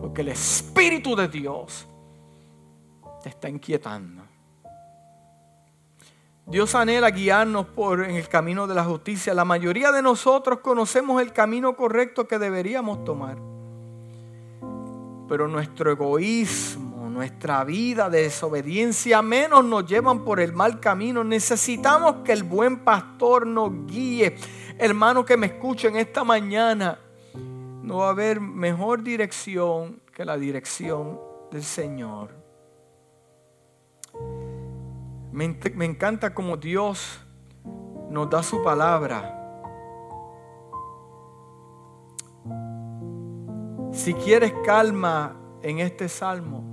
[0.00, 1.86] Porque el Espíritu de Dios
[3.22, 4.22] te está inquietando.
[6.46, 9.34] Dios anhela guiarnos por en el camino de la justicia.
[9.34, 13.36] La mayoría de nosotros conocemos el camino correcto que deberíamos tomar.
[15.28, 16.81] Pero nuestro egoísmo
[17.12, 21.22] nuestra vida de desobediencia menos nos llevan por el mal camino.
[21.22, 24.36] Necesitamos que el buen pastor nos guíe.
[24.78, 26.98] Hermano que me escuchen esta mañana,
[27.82, 32.30] no va a haber mejor dirección que la dirección del Señor.
[35.32, 37.20] Me, me encanta como Dios
[38.10, 39.38] nos da su palabra.
[43.92, 46.71] Si quieres calma en este salmo,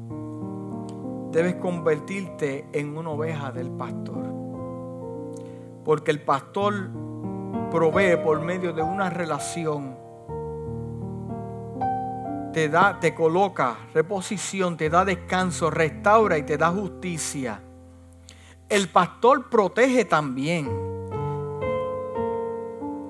[1.32, 4.25] debes convertirte en una oveja del pastor.
[5.84, 6.89] Porque el pastor
[7.71, 9.97] provee por medio de una relación.
[12.53, 17.61] Te da, te coloca reposición, te da descanso, restaura y te da justicia.
[18.67, 20.69] El pastor protege también.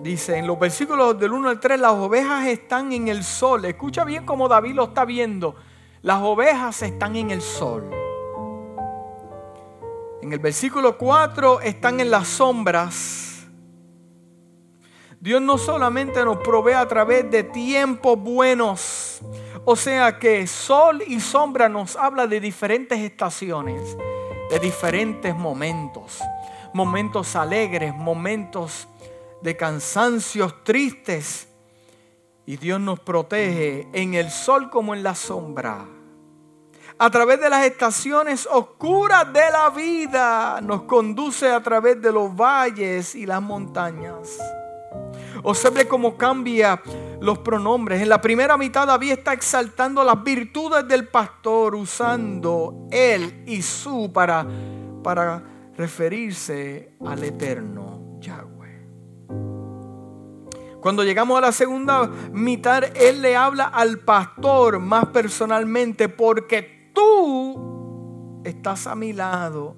[0.01, 3.65] Dice en los versículos del 1 al 3, las ovejas están en el sol.
[3.65, 5.55] Escucha bien como David lo está viendo.
[6.01, 7.98] Las ovejas están en el sol.
[10.29, 13.47] En el versículo 4 están en las sombras.
[15.19, 19.21] Dios no solamente nos provee a través de tiempos buenos,
[19.65, 23.97] o sea que sol y sombra nos habla de diferentes estaciones,
[24.51, 26.19] de diferentes momentos,
[26.75, 28.87] momentos alegres, momentos
[29.41, 31.47] de cansancios tristes.
[32.45, 35.87] Y Dios nos protege en el sol como en la sombra
[37.01, 42.35] a través de las estaciones oscuras de la vida, nos conduce a través de los
[42.35, 44.37] valles y las montañas.
[45.43, 46.81] Observe cómo cambia
[47.21, 48.01] los pronombres.
[48.01, 54.11] En la primera mitad David está exaltando las virtudes del pastor usando él y su
[54.11, 54.45] para,
[55.01, 55.41] para
[55.77, 58.87] referirse al eterno Yahweh.
[60.81, 68.41] Cuando llegamos a la segunda mitad, él le habla al pastor más personalmente porque tú
[68.43, 69.75] estás a mi lado,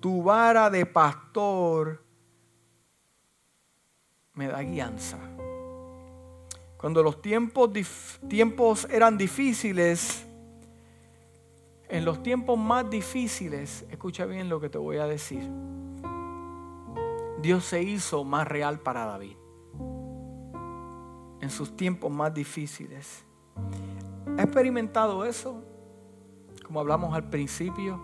[0.00, 2.02] tu vara de pastor
[4.32, 5.18] me da guianza.
[6.78, 10.26] Cuando los tiempos, eran difíciles,
[11.88, 15.46] en los tiempos más difíciles, escucha bien lo que te voy a decir.
[17.42, 19.36] Dios se hizo más real para David.
[21.40, 23.22] En sus tiempos más difíciles.
[24.38, 25.62] ¿Ha experimentado eso?
[26.74, 28.00] Como hablamos al principio,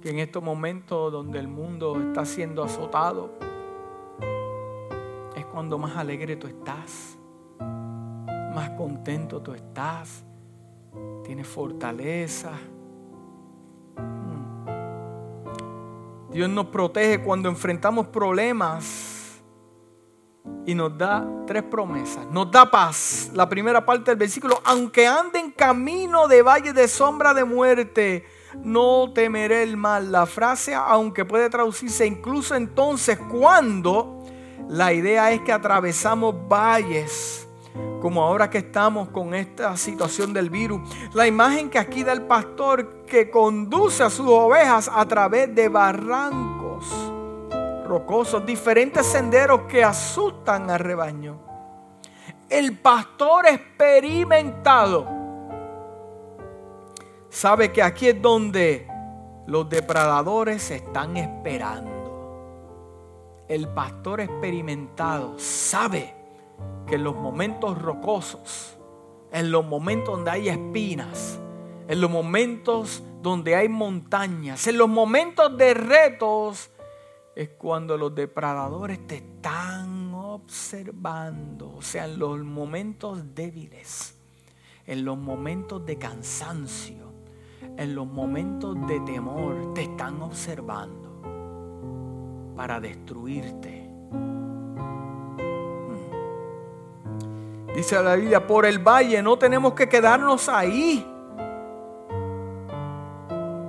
[0.00, 3.34] que en estos momentos donde el mundo está siendo azotado,
[5.36, 7.18] es cuando más alegre tú estás,
[7.58, 10.24] más contento tú estás,
[11.22, 12.52] tienes fortaleza.
[13.98, 14.64] Mm.
[16.32, 19.19] Dios nos protege cuando enfrentamos problemas
[20.66, 22.26] y nos da tres promesas.
[22.30, 23.30] Nos da paz.
[23.34, 28.24] La primera parte del versículo, aunque ande en camino de valle de sombra de muerte,
[28.62, 30.12] no temeré el mal.
[30.12, 34.24] La frase, aunque puede traducirse incluso entonces cuando
[34.68, 37.46] la idea es que atravesamos valles
[38.00, 40.80] como ahora que estamos con esta situación del virus.
[41.12, 45.68] La imagen que aquí da el pastor que conduce a sus ovejas a través de
[45.68, 47.19] barrancos
[47.90, 51.40] rocosos, diferentes senderos que asustan al rebaño.
[52.48, 55.08] El pastor experimentado
[57.28, 58.86] sabe que aquí es donde
[59.48, 61.90] los depredadores están esperando.
[63.48, 66.14] El pastor experimentado sabe
[66.86, 68.78] que en los momentos rocosos,
[69.32, 71.40] en los momentos donde hay espinas,
[71.88, 76.70] en los momentos donde hay montañas, en los momentos de retos,
[77.34, 84.14] es cuando los depredadores te están observando, o sea, en los momentos débiles,
[84.86, 87.10] en los momentos de cansancio,
[87.76, 91.08] en los momentos de temor, te están observando
[92.56, 93.90] para destruirte
[97.74, 101.06] Dice la Biblia, por el valle no tenemos que quedarnos ahí.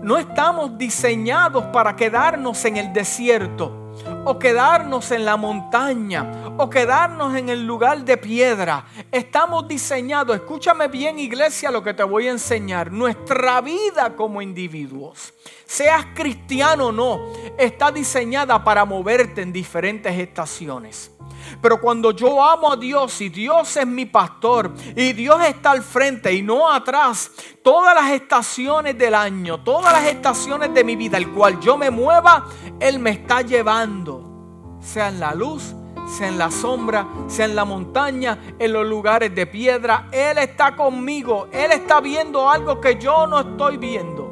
[0.02, 3.81] No estamos diseñados para quedarnos en el desierto
[4.26, 8.86] o quedarnos en la montaña o quedarnos en el lugar de piedra.
[9.12, 15.34] Estamos diseñados, escúchame bien iglesia lo que te voy a enseñar, nuestra vida como individuos,
[15.66, 21.12] seas cristiano o no, está diseñada para moverte en diferentes estaciones.
[21.62, 25.82] Pero cuando yo amo a Dios y Dios es mi pastor y Dios está al
[25.82, 27.32] frente y no atrás,
[27.64, 31.90] todas las estaciones del año, todas las estaciones de mi vida, el cual yo me
[31.90, 32.46] mueva,
[32.80, 34.11] Él me está llevando.
[34.82, 35.74] Sea en la luz,
[36.08, 40.08] sea en la sombra, sea en la montaña, en los lugares de piedra.
[40.12, 41.48] Él está conmigo.
[41.52, 44.32] Él está viendo algo que yo no estoy viendo.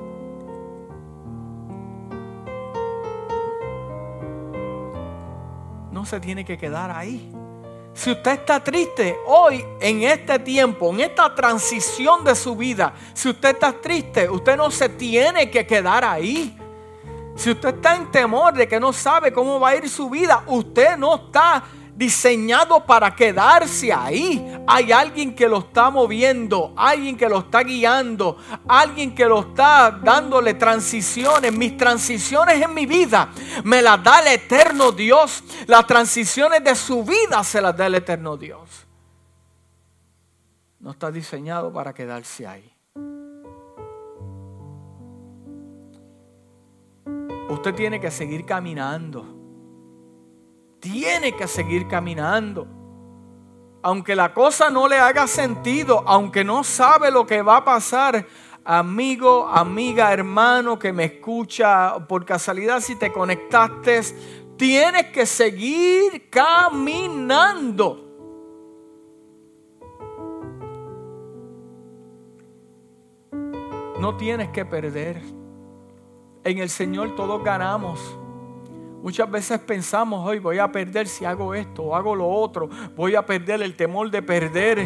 [6.00, 7.30] no se tiene que quedar ahí.
[7.94, 13.28] Si usted está triste hoy, en este tiempo, en esta transición de su vida, si
[13.28, 16.58] usted está triste, usted no se tiene que quedar ahí.
[17.40, 20.44] Si usted está en temor de que no sabe cómo va a ir su vida,
[20.48, 21.64] usted no está
[21.96, 24.62] diseñado para quedarse ahí.
[24.68, 28.38] Hay alguien que lo está moviendo, alguien que lo está guiando,
[28.68, 31.54] alguien que lo está dándole transiciones.
[31.54, 33.30] Mis transiciones en mi vida
[33.64, 35.42] me las da el eterno Dios.
[35.66, 38.86] Las transiciones de su vida se las da el eterno Dios.
[40.82, 42.79] No está diseñado para quedarse ahí.
[47.50, 49.40] Usted tiene que seguir caminando
[50.80, 52.68] tiene que seguir caminando.
[53.82, 58.26] Aunque la cosa no le haga sentido, aunque no sabe lo que va a pasar,
[58.66, 64.02] amigo, amiga, hermano que me escucha, por casualidad si te conectaste,
[64.58, 68.06] tienes que seguir caminando.
[73.98, 75.39] No tienes que perder.
[76.44, 78.00] En el Señor todos ganamos.
[79.02, 83.16] Muchas veces pensamos, hoy voy a perder si hago esto o hago lo otro, voy
[83.16, 84.80] a perder el temor de perder.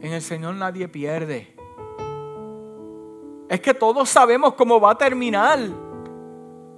[0.00, 1.54] En el Señor nadie pierde.
[3.48, 5.58] Es que todos sabemos cómo va a terminar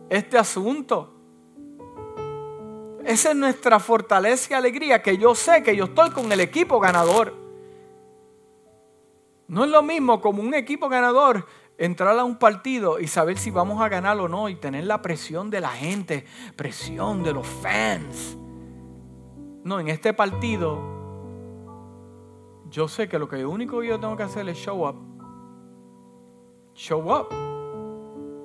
[0.09, 1.15] este asunto.
[3.05, 6.79] Esa es nuestra fortaleza y alegría, que yo sé que yo estoy con el equipo
[6.79, 7.35] ganador.
[9.49, 11.45] No es lo mismo como un equipo ganador
[11.81, 15.01] entrar a un partido y saber si vamos a ganar o no y tener la
[15.01, 18.37] presión de la gente, presión de los fans.
[19.65, 20.79] No, en este partido
[22.69, 24.97] yo sé que lo que único que yo tengo que hacer es show up.
[26.75, 27.29] Show up.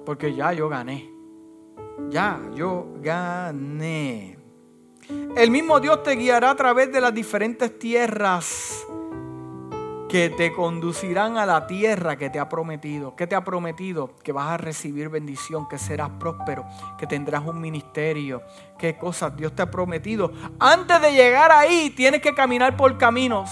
[0.06, 1.12] Porque ya yo gané.
[2.10, 4.40] Ya yo gané.
[5.36, 8.88] El mismo Dios te guiará a través de las diferentes tierras
[10.08, 13.16] que te conducirán a la tierra que te ha prometido.
[13.16, 14.16] ¿Qué te ha prometido?
[14.24, 16.66] Que vas a recibir bendición, que serás próspero,
[16.98, 18.44] que tendrás un ministerio.
[18.78, 20.32] ¿Qué cosas Dios te ha prometido?
[20.60, 23.50] Antes de llegar ahí, tienes que caminar por caminos.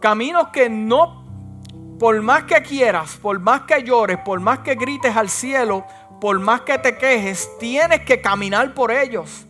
[0.00, 1.24] Caminos que no,
[1.98, 5.84] por más que quieras, por más que llores, por más que grites al cielo,
[6.20, 9.46] por más que te quejes, tienes que caminar por ellos.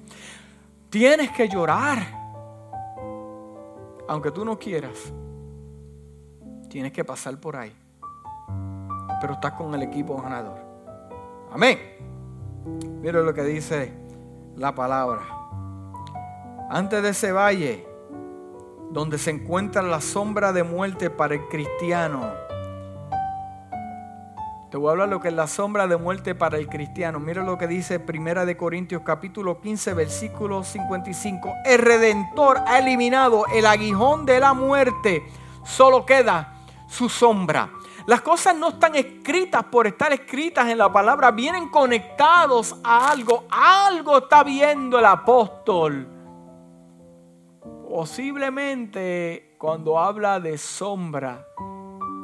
[0.91, 2.21] Tienes que llorar.
[4.07, 5.11] Aunque tú no quieras
[6.73, 7.77] tienes que pasar por ahí.
[9.21, 10.59] Pero estás con el equipo ganador.
[11.53, 11.79] Amén.
[13.03, 13.93] Mira lo que dice
[14.57, 15.21] la palabra.
[16.71, 17.87] Antes de ese valle,
[18.91, 22.41] donde se encuentra la sombra de muerte para el cristiano,
[24.71, 27.21] Te voy a hablar lo que es la sombra de muerte para el cristiano.
[27.21, 31.53] Mira lo que dice Primera de Corintios capítulo 15 versículo 55.
[31.67, 35.23] El redentor ha eliminado el aguijón de la muerte.
[35.63, 36.62] Solo queda
[36.93, 37.71] su sombra.
[38.07, 43.45] Las cosas no están escritas por estar escritas en la palabra, vienen conectados a algo.
[43.51, 46.07] Algo está viendo el apóstol.
[47.89, 51.47] Posiblemente cuando habla de sombra,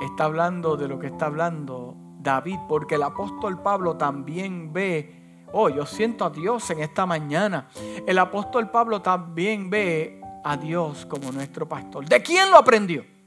[0.03, 5.71] está hablando de lo que está hablando David, porque el apóstol Pablo también ve, oh,
[5.71, 7.69] yo siento a Dios en esta mañana.
[8.07, 12.07] El apóstol Pablo también ve a Dios como nuestro pastor.
[12.07, 13.18] ¿De quién lo aprendió?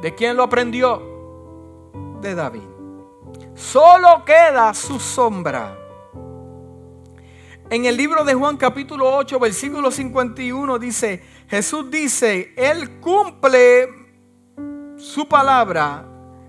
[0.00, 1.02] ¿De quién lo aprendió?
[2.20, 2.68] De David.
[3.54, 5.76] Solo queda su sombra.
[7.68, 13.88] En el libro de Juan capítulo 8, versículo 51 dice, Jesús dice, Él cumple
[14.96, 16.06] su palabra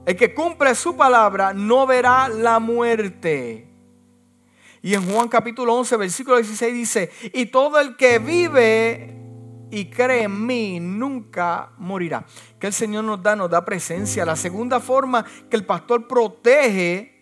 [0.08, 3.68] el que cumple su palabra no verá la muerte.
[4.82, 9.27] Y en Juan capítulo 11, versículo 16 dice, y todo el que vive
[9.70, 12.26] y cree en mí nunca morirá.
[12.60, 14.26] Que el Señor nos da, nos da presencia.
[14.26, 17.18] La segunda forma que el pastor protege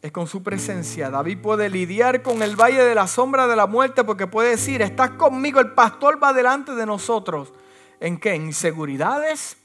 [0.00, 1.10] es con su presencia.
[1.10, 4.82] David puede lidiar con el valle de la sombra de la muerte porque puede decir,
[4.82, 7.52] estás conmigo, el pastor va delante de nosotros.
[8.00, 8.34] ¿En qué?
[8.34, 9.56] En inseguridades,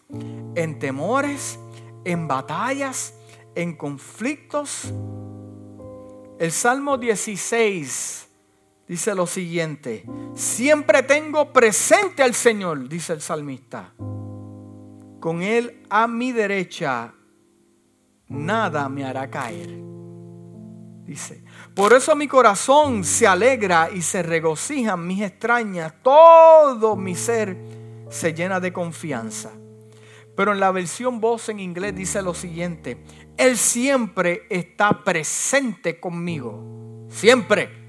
[0.55, 1.59] en temores,
[2.05, 3.15] en batallas,
[3.55, 4.93] en conflictos.
[6.39, 8.26] El Salmo 16
[8.88, 13.93] dice lo siguiente, siempre tengo presente al Señor, dice el salmista.
[15.19, 17.13] Con Él a mi derecha,
[18.27, 19.88] nada me hará caer.
[21.05, 27.57] Dice, por eso mi corazón se alegra y se regocijan mis extrañas, todo mi ser
[28.09, 29.51] se llena de confianza.
[30.35, 33.03] Pero en la versión voz en inglés dice lo siguiente,
[33.38, 37.86] Él siempre está presente conmigo, siempre.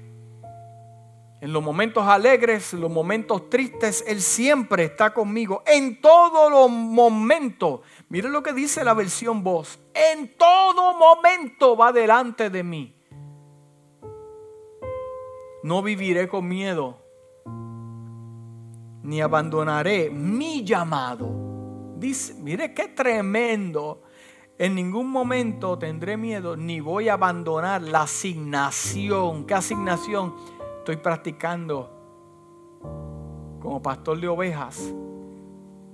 [1.41, 5.63] En los momentos alegres, los momentos tristes, Él siempre está conmigo.
[5.65, 11.91] En todos los momentos, miren lo que dice la versión voz, en todo momento va
[11.91, 12.95] delante de mí.
[15.63, 16.97] No viviré con miedo,
[19.03, 21.49] ni abandonaré mi llamado
[22.37, 24.01] mire qué tremendo.
[24.57, 29.45] En ningún momento tendré miedo ni voy a abandonar la asignación.
[29.45, 30.35] ¿Qué asignación
[30.79, 31.89] estoy practicando
[33.61, 34.93] como pastor de ovejas?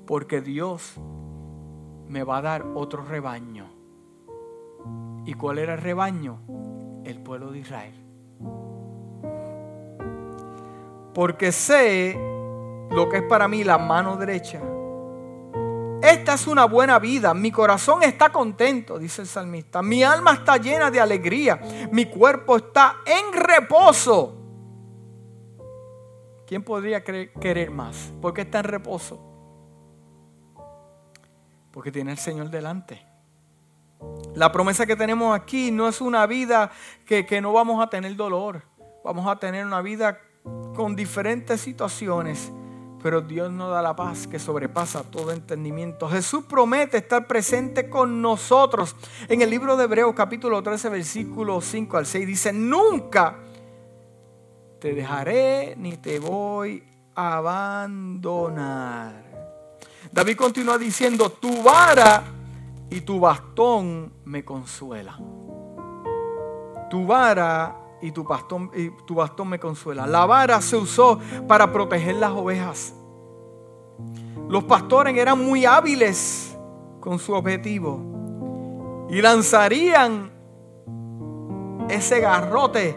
[0.07, 0.95] Porque Dios
[2.07, 3.67] me va a dar otro rebaño.
[5.25, 6.39] ¿Y cuál era el rebaño?
[7.03, 7.95] El pueblo de Israel.
[11.13, 12.15] Porque sé
[12.91, 14.61] lo que es para mí la mano derecha
[16.05, 17.33] esta es una buena vida.
[17.33, 19.81] Mi corazón está contento, dice el salmista.
[19.81, 21.59] Mi alma está llena de alegría.
[21.91, 24.44] Mi cuerpo está en reposo.
[26.47, 28.13] ¿Quién podría querer más?
[28.21, 29.19] ¿Por qué está en reposo?
[31.71, 33.05] Porque tiene el Señor delante.
[34.35, 36.71] La promesa que tenemos aquí no es una vida
[37.05, 38.61] que, que no vamos a tener dolor.
[39.03, 40.19] Vamos a tener una vida
[40.75, 42.51] con diferentes situaciones
[43.05, 46.09] pero Dios nos da la paz que sobrepasa todo entendimiento.
[46.09, 48.95] Jesús promete estar presente con nosotros.
[49.29, 53.35] En el libro de Hebreos capítulo 13 versículo 5 al 6 dice, nunca
[54.79, 56.83] te dejaré ni te voy
[57.15, 59.23] a abandonar.
[60.11, 62.23] David continúa diciendo, tu vara
[62.89, 65.17] y tu bastón me consuela.
[66.89, 70.05] Tu vara y tu bastón, y tu bastón me consuela.
[70.05, 72.93] La vara se usó para proteger las ovejas.
[74.47, 76.55] Los pastores eran muy hábiles
[76.99, 80.31] con su objetivo y lanzarían
[81.89, 82.95] ese garrote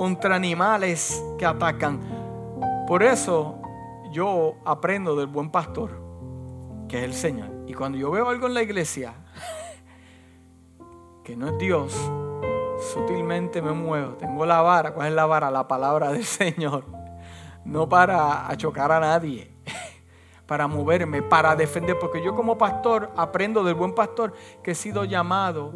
[0.00, 2.00] contra animales que atacan.
[2.88, 3.60] Por eso
[4.10, 5.90] yo aprendo del buen pastor,
[6.88, 7.50] que es el Señor.
[7.66, 9.12] Y cuando yo veo algo en la iglesia
[11.22, 11.94] que no es Dios,
[12.94, 14.14] sutilmente me muevo.
[14.14, 14.94] Tengo la vara.
[14.94, 15.50] ¿Cuál es la vara?
[15.50, 16.86] La palabra del Señor.
[17.66, 19.52] No para chocar a nadie,
[20.46, 21.98] para moverme, para defender.
[21.98, 24.32] Porque yo como pastor aprendo del buen pastor
[24.62, 25.74] que he sido llamado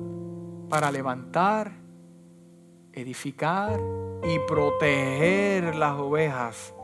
[0.71, 1.73] para levantar,
[2.95, 3.79] edificar
[4.25, 6.75] y proteger las ovejas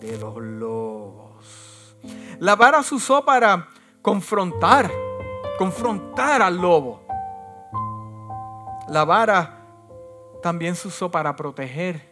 [0.00, 1.96] de los lobos.
[2.38, 3.68] La vara se usó para
[4.02, 4.90] confrontar,
[5.58, 7.02] confrontar al lobo.
[8.88, 9.58] La vara
[10.42, 12.08] también se usó para proteger.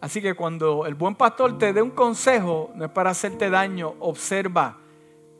[0.00, 3.94] Así que cuando el buen pastor te dé un consejo, no es para hacerte daño,
[4.00, 4.78] observa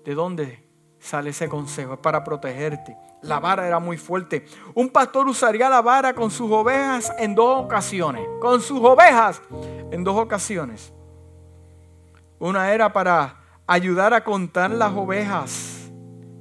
[0.05, 0.65] de dónde
[0.99, 2.97] sale ese consejo, es para protegerte.
[3.25, 4.45] La vara era muy fuerte.
[4.75, 8.27] Un pastor usaría la vara con sus ovejas en dos ocasiones.
[8.41, 9.41] Con sus ovejas
[9.91, 10.93] en dos ocasiones.
[12.39, 15.91] Una era para ayudar a contar las ovejas.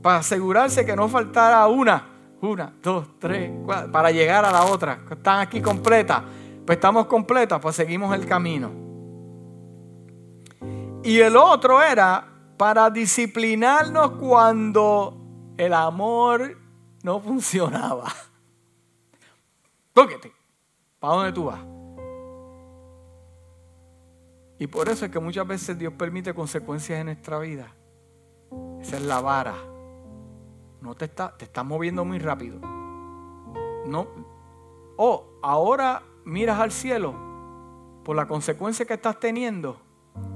[0.02, 2.10] Para asegurarse que no faltara una.
[2.42, 3.90] Una, dos, tres, cuatro.
[3.90, 5.00] Para llegar a la otra.
[5.10, 6.22] Están aquí completas.
[6.66, 8.72] Pues estamos completas, pues seguimos el camino.
[11.04, 12.28] Y el otro era
[12.58, 15.18] para disciplinarnos cuando
[15.58, 16.63] el amor
[17.14, 18.12] no funcionaba.
[19.94, 20.34] Tóquete.
[21.00, 21.60] ¿Para dónde tú vas?
[24.58, 27.76] Y por eso es que muchas veces Dios permite consecuencias en nuestra vida.
[28.82, 29.56] Esa es la vara.
[30.82, 32.60] No te está, te estás moviendo muy rápido.
[33.86, 34.08] No.
[34.96, 37.14] Oh, ahora miras al cielo
[38.06, 39.78] por la consecuencia que estás teniendo.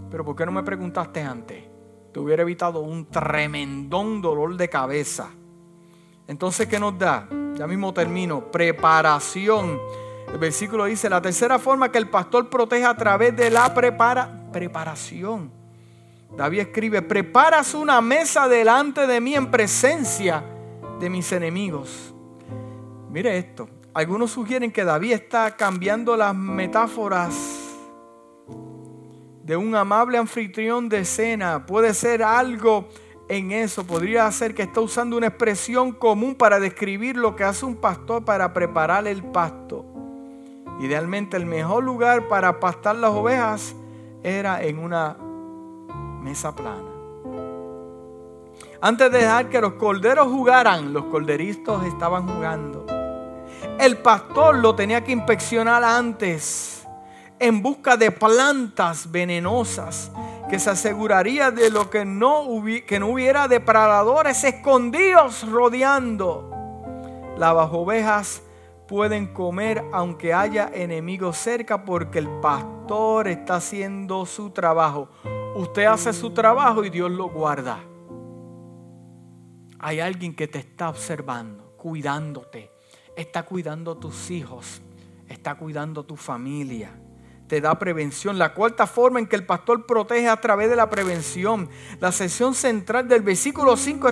[0.09, 1.63] Pero ¿por qué no me preguntaste antes?
[2.11, 5.29] Te hubiera evitado un tremendón dolor de cabeza.
[6.27, 7.27] Entonces, ¿qué nos da?
[7.55, 8.51] Ya mismo termino.
[8.51, 9.79] Preparación.
[10.31, 14.49] El versículo dice, la tercera forma que el pastor protege a través de la prepara,
[14.51, 15.51] preparación.
[16.35, 20.43] David escribe, preparas una mesa delante de mí en presencia
[20.99, 22.13] de mis enemigos.
[23.09, 27.33] Mire esto, algunos sugieren que David está cambiando las metáforas
[29.43, 31.65] de un amable anfitrión de cena.
[31.65, 32.89] Puede ser algo
[33.29, 33.85] en eso.
[33.85, 38.23] Podría ser que está usando una expresión común para describir lo que hace un pastor
[38.23, 39.85] para preparar el pasto.
[40.79, 43.75] Idealmente el mejor lugar para pastar las ovejas
[44.23, 45.17] era en una
[46.21, 46.91] mesa plana.
[48.79, 52.85] Antes de dejar que los corderos jugaran, los corderistas estaban jugando.
[53.79, 56.85] El pastor lo tenía que inspeccionar antes
[57.39, 60.11] en busca de plantas venenosas
[60.49, 62.45] que se aseguraría de lo que no,
[62.85, 66.51] que no hubiera depredadores escondidos rodeando.
[67.37, 68.41] Las ovejas
[68.87, 75.09] pueden comer aunque haya enemigos cerca porque el pastor está haciendo su trabajo.
[75.55, 77.79] Usted hace su trabajo y Dios lo guarda.
[79.79, 82.77] Hay alguien que te está observando, cuidándote
[83.17, 84.79] está cuidando tus hijos,
[85.27, 86.91] está cuidando tu familia,
[87.47, 88.37] te da prevención.
[88.37, 91.69] La cuarta forma en que el pastor protege a través de la prevención.
[91.99, 94.09] La sección central del versículo 5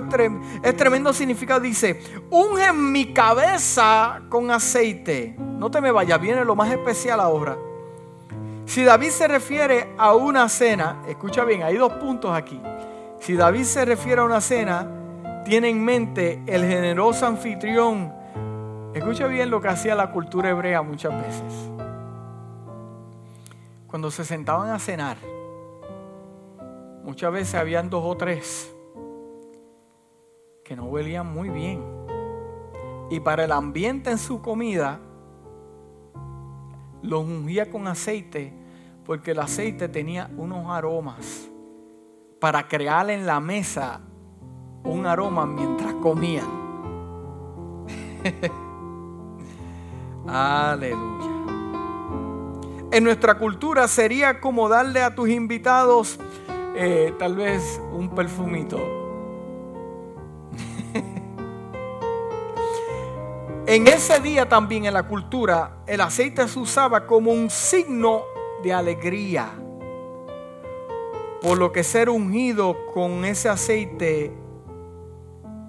[0.62, 1.60] es, tremendo significado.
[1.60, 5.36] Dice, unge mi cabeza con aceite.
[5.38, 7.56] No te me vayas, viene lo más especial ahora.
[8.64, 12.60] Si David se refiere a una cena, escucha bien, hay dos puntos aquí.
[13.20, 14.88] Si David se refiere a una cena,
[15.44, 18.16] tiene en mente el generoso anfitrión
[18.96, 21.70] Escucha bien lo que hacía la cultura hebrea muchas veces.
[23.96, 25.16] Cuando se sentaban a cenar,
[27.02, 28.70] muchas veces habían dos o tres
[30.62, 31.82] que no huelían muy bien.
[33.08, 35.00] Y para el ambiente en su comida,
[37.00, 38.52] los ungía con aceite,
[39.02, 41.48] porque el aceite tenía unos aromas
[42.38, 44.02] para crear en la mesa
[44.84, 46.50] un aroma mientras comían.
[50.28, 51.35] Aleluya.
[52.92, 56.18] En nuestra cultura sería como darle a tus invitados
[56.76, 58.76] eh, tal vez un perfumito.
[63.66, 68.22] en ese día también en la cultura el aceite se usaba como un signo
[68.62, 69.50] de alegría.
[71.42, 74.32] Por lo que ser ungido con ese aceite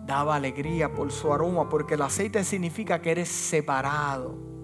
[0.06, 4.57] daba alegría por su aroma, porque el aceite significa que eres separado.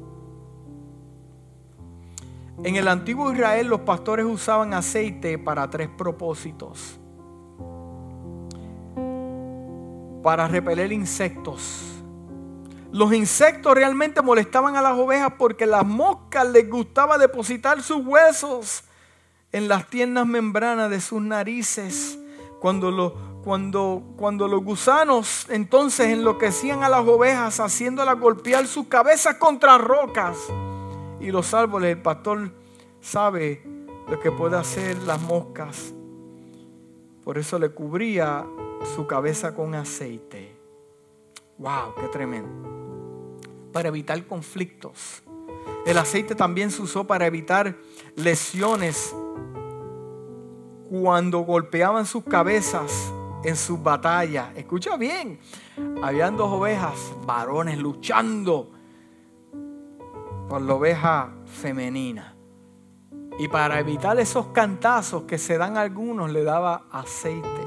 [2.62, 7.00] En el antiguo Israel los pastores usaban aceite para tres propósitos.
[10.22, 11.82] Para repeler insectos.
[12.92, 18.84] Los insectos realmente molestaban a las ovejas porque las moscas les gustaba depositar sus huesos
[19.52, 22.20] en las tiernas membranas de sus narices.
[22.62, 29.78] Cuando, cuando, cuando los gusanos entonces enloquecían a las ovejas haciéndolas golpear sus cabezas contra
[29.80, 30.38] rocas
[31.24, 32.52] y los árboles, el pastor
[33.00, 33.64] sabe
[34.10, 35.94] lo que puede hacer las moscas.
[37.24, 38.46] Por eso le cubría
[38.94, 40.54] su cabeza con aceite.
[41.58, 41.96] ¡Wow!
[41.96, 43.40] ¡Qué tremendo!
[43.72, 45.24] Para evitar conflictos.
[45.86, 47.78] El aceite también se usó para evitar
[48.18, 49.16] lesiones
[50.90, 53.14] cuando golpeaban sus cabezas
[53.46, 54.50] en sus batallas.
[54.58, 55.40] Escucha bien,
[56.02, 58.72] habían dos ovejas, varones luchando
[60.54, 62.36] por la oveja femenina.
[63.40, 67.66] Y para evitar esos cantazos que se dan algunos, le daba aceite.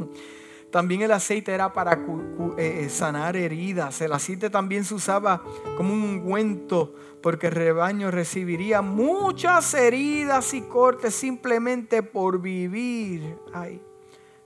[0.72, 4.00] También el aceite era para eh, eh, sanar heridas.
[4.00, 5.40] El aceite también se usaba
[5.76, 13.38] como un ungüento porque el rebaño recibiría muchas heridas y cortes simplemente por vivir.
[13.54, 13.80] Ay,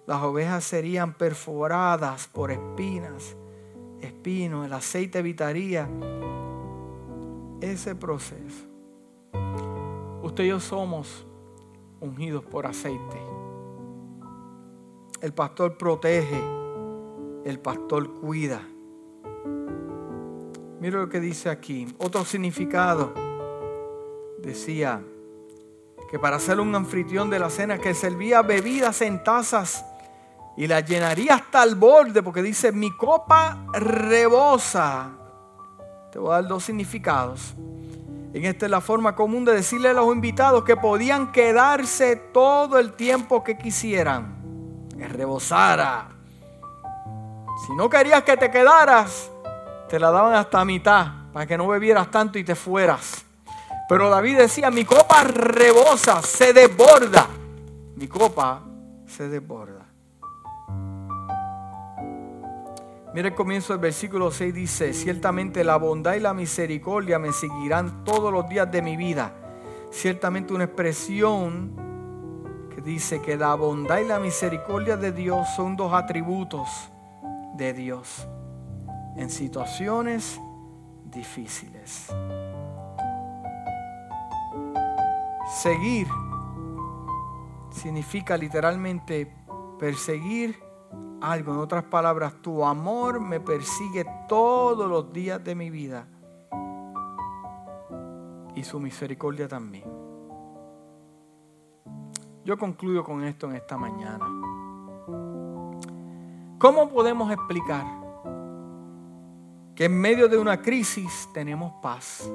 [0.07, 3.39] las ovejas serían perforadas por espinas,
[4.03, 4.67] espinos.
[4.67, 5.89] El aceite evitaría
[7.63, 8.67] ese proceso.
[10.23, 11.27] Usted y yo somos
[12.01, 13.21] ungidos por aceite.
[15.21, 16.43] El pastor protege,
[17.45, 18.61] el pastor cuida.
[20.81, 21.87] Mira lo que dice aquí.
[21.99, 23.15] Otro significado
[24.43, 25.01] decía
[26.11, 29.85] que para ser un anfitrión de la cena que servía bebidas en tazas
[30.57, 35.22] y la llenaría hasta el borde, porque dice, mi copa rebosa.
[36.13, 37.55] Te voy a dar dos significados.
[38.35, 42.79] En esta es la forma común de decirle a los invitados que podían quedarse todo
[42.79, 44.43] el tiempo que quisieran
[45.03, 46.09] que rebosara.
[47.67, 49.31] Si no querías que te quedaras,
[49.89, 53.25] te la daban hasta mitad para que no bebieras tanto y te fueras.
[53.89, 57.27] Pero David decía, mi copa rebosa, se desborda.
[57.97, 58.63] Mi copa
[59.07, 59.82] se desborda.
[63.15, 68.05] Mira el comienzo del versículo 6 dice, ciertamente la bondad y la misericordia me seguirán
[68.05, 69.35] todos los días de mi vida.
[69.91, 71.83] Ciertamente una expresión
[72.85, 76.69] dice que la bondad y la misericordia de Dios son dos atributos
[77.55, 78.27] de Dios
[79.17, 80.41] en situaciones
[81.05, 82.09] difíciles.
[85.63, 86.09] Seguir
[87.71, 89.33] significa literalmente
[89.79, 90.72] perseguir
[91.23, 91.53] algo.
[91.53, 96.07] En otras palabras, tu amor me persigue todos los días de mi vida
[98.55, 99.85] y su misericordia también.
[102.45, 104.27] Yo concluyo con esto en esta mañana.
[106.59, 107.85] ¿Cómo podemos explicar
[109.75, 112.29] que en medio de una crisis tenemos paz?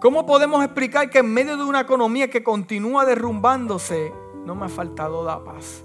[0.00, 4.12] ¿Cómo podemos explicar que en medio de una economía que continúa derrumbándose
[4.46, 5.84] no me ha faltado la paz?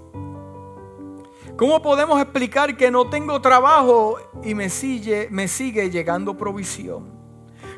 [1.56, 7.16] ¿Cómo podemos explicar que no tengo trabajo y me sigue, llegando provisión?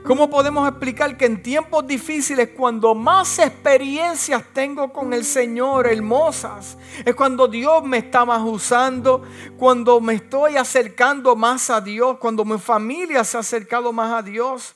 [0.05, 6.77] ¿Cómo podemos explicar que en tiempos difíciles, cuando más experiencias tengo con el Señor, hermosas,
[7.05, 9.23] es cuando Dios me está más usando,
[9.57, 14.23] cuando me estoy acercando más a Dios, cuando mi familia se ha acercado más a
[14.23, 14.75] Dios?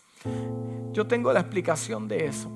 [0.93, 2.49] Yo tengo la explicación de eso.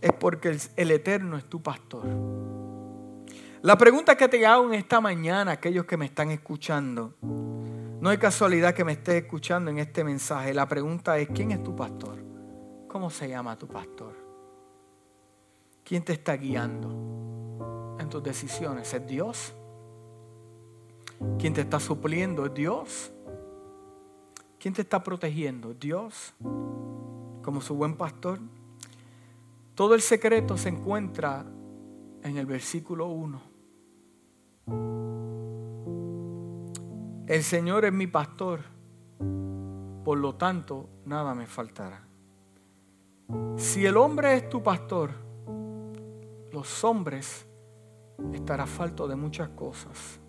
[0.00, 2.53] Es porque el, Eterno es tu pastor.
[3.64, 8.18] La pregunta que te hago en esta mañana, aquellos que me están escuchando, no es
[8.18, 10.52] casualidad que me estés escuchando en este mensaje.
[10.52, 12.18] La pregunta es, ¿quién es tu pastor?
[12.86, 14.16] ¿Cómo se llama tu pastor?
[15.82, 18.92] ¿Quién te está guiando en tus decisiones?
[18.92, 19.54] ¿Es Dios?
[21.38, 22.44] ¿Quién te está supliendo?
[22.44, 23.12] ¿Es Dios?
[24.58, 25.72] ¿Quién te está protegiendo?
[25.72, 26.34] ¿Dios?
[27.42, 28.40] Como su buen pastor.
[29.74, 31.46] Todo el secreto se encuentra
[32.22, 33.53] en el versículo 1.
[37.26, 38.60] El Señor es mi pastor,
[40.04, 42.06] por lo tanto nada me faltará.
[43.56, 45.10] Si el hombre es tu pastor,
[46.52, 47.46] los hombres
[48.32, 50.20] estarán falto de muchas cosas.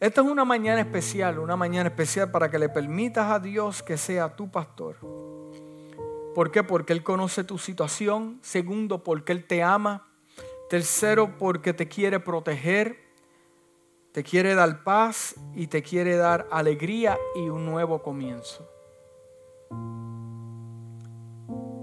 [0.00, 3.96] Esta es una mañana especial, una mañana especial para que le permitas a Dios que
[3.96, 4.96] sea tu pastor.
[6.34, 6.62] ¿Por qué?
[6.62, 8.38] Porque Él conoce tu situación.
[8.42, 10.08] Segundo, porque Él te ama.
[10.68, 13.04] Tercero, porque te quiere proteger
[14.14, 18.64] te quiere dar paz y te quiere dar alegría y un nuevo comienzo.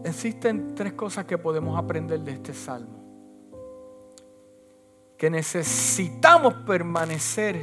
[0.05, 3.03] Existen tres cosas que podemos aprender de este salmo.
[5.17, 7.57] Que necesitamos permanecer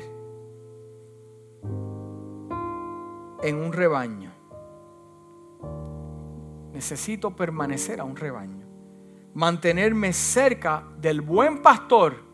[3.42, 4.32] en un rebaño.
[6.74, 8.67] Necesito permanecer a un rebaño.
[9.38, 12.24] Mantenerme cerca del buen pastor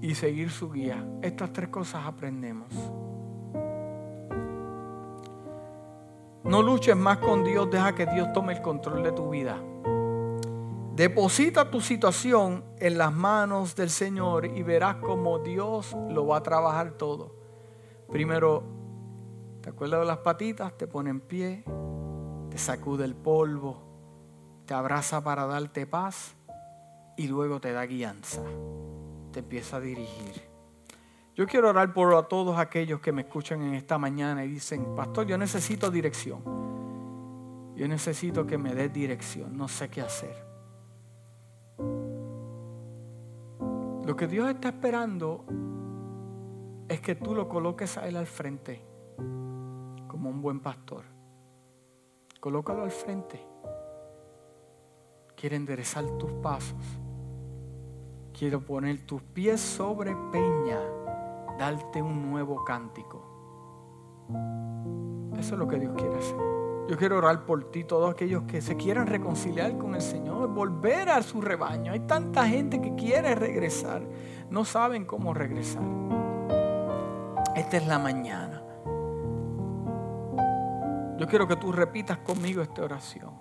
[0.00, 1.06] y seguir su guía.
[1.20, 2.72] Estas tres cosas aprendemos.
[6.44, 9.58] No luches más con Dios, deja que Dios tome el control de tu vida.
[10.94, 16.42] Deposita tu situación en las manos del Señor y verás cómo Dios lo va a
[16.42, 17.34] trabajar todo.
[18.10, 18.62] Primero,
[19.60, 21.64] te acuerdas de las patitas, te pone en pie,
[22.48, 23.85] te sacude el polvo,
[24.66, 26.34] te abraza para darte paz
[27.16, 28.42] y luego te da guianza
[29.36, 30.48] te empieza a dirigir.
[31.34, 34.94] Yo quiero orar por a todos aquellos que me escuchan en esta mañana y dicen,
[34.96, 36.42] pastor, yo necesito dirección.
[37.76, 40.42] Yo necesito que me des dirección, no sé qué hacer.
[44.06, 45.44] Lo que Dios está esperando
[46.88, 48.82] es que tú lo coloques a Él al frente
[50.08, 51.04] como un buen pastor.
[52.40, 53.46] Colócalo al frente.
[55.36, 56.74] Quiere enderezar tus pasos.
[58.36, 60.80] Quiero poner tus pies sobre peña,
[61.58, 63.22] darte un nuevo cántico.
[65.38, 66.36] Eso es lo que Dios quiere hacer.
[66.88, 71.10] Yo quiero orar por ti, todos aquellos que se quieran reconciliar con el Señor, volver
[71.10, 71.92] a su rebaño.
[71.92, 74.02] Hay tanta gente que quiere regresar,
[74.50, 75.82] no saben cómo regresar.
[77.54, 78.62] Esta es la mañana.
[81.18, 83.35] Yo quiero que tú repitas conmigo esta oración.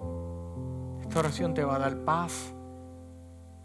[1.07, 2.53] Esta oración te va a dar paz.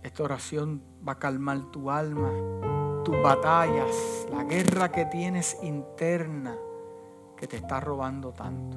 [0.03, 2.31] Esta oración va a calmar tu alma,
[3.05, 6.57] tus batallas, la guerra que tienes interna
[7.37, 8.77] que te está robando tanto.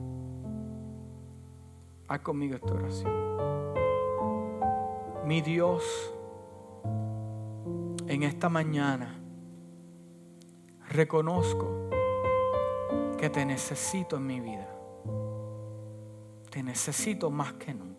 [2.08, 3.12] Haz conmigo esta oración.
[5.26, 5.84] Mi Dios,
[8.08, 9.20] en esta mañana
[10.90, 11.90] reconozco
[13.18, 14.70] que te necesito en mi vida.
[16.50, 17.93] Te necesito más que nunca.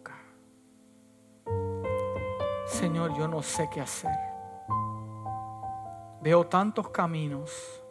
[2.66, 4.16] Señor, yo no sé qué hacer.
[6.22, 7.84] Veo tantos caminos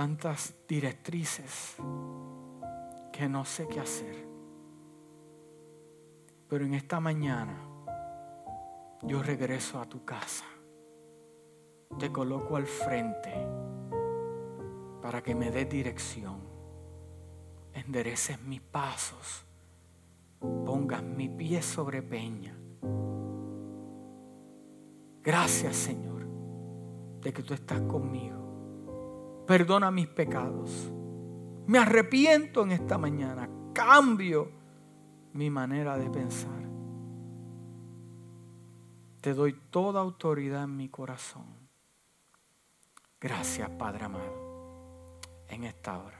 [0.00, 1.76] tantas directrices
[3.12, 4.26] que no sé qué hacer.
[6.48, 7.58] Pero en esta mañana
[9.02, 10.46] yo regreso a tu casa.
[11.98, 13.34] Te coloco al frente
[15.02, 16.40] para que me des dirección.
[17.74, 19.44] Endereces mis pasos.
[20.40, 22.59] Pongas mi pie sobre peña.
[25.22, 26.26] Gracias Señor
[27.20, 28.40] de que tú estás conmigo
[29.50, 30.92] perdona mis pecados.
[31.66, 33.50] Me arrepiento en esta mañana.
[33.72, 34.48] Cambio
[35.32, 36.62] mi manera de pensar.
[39.20, 41.46] Te doy toda autoridad en mi corazón.
[43.20, 45.18] Gracias, Padre amado,
[45.48, 46.19] en esta hora.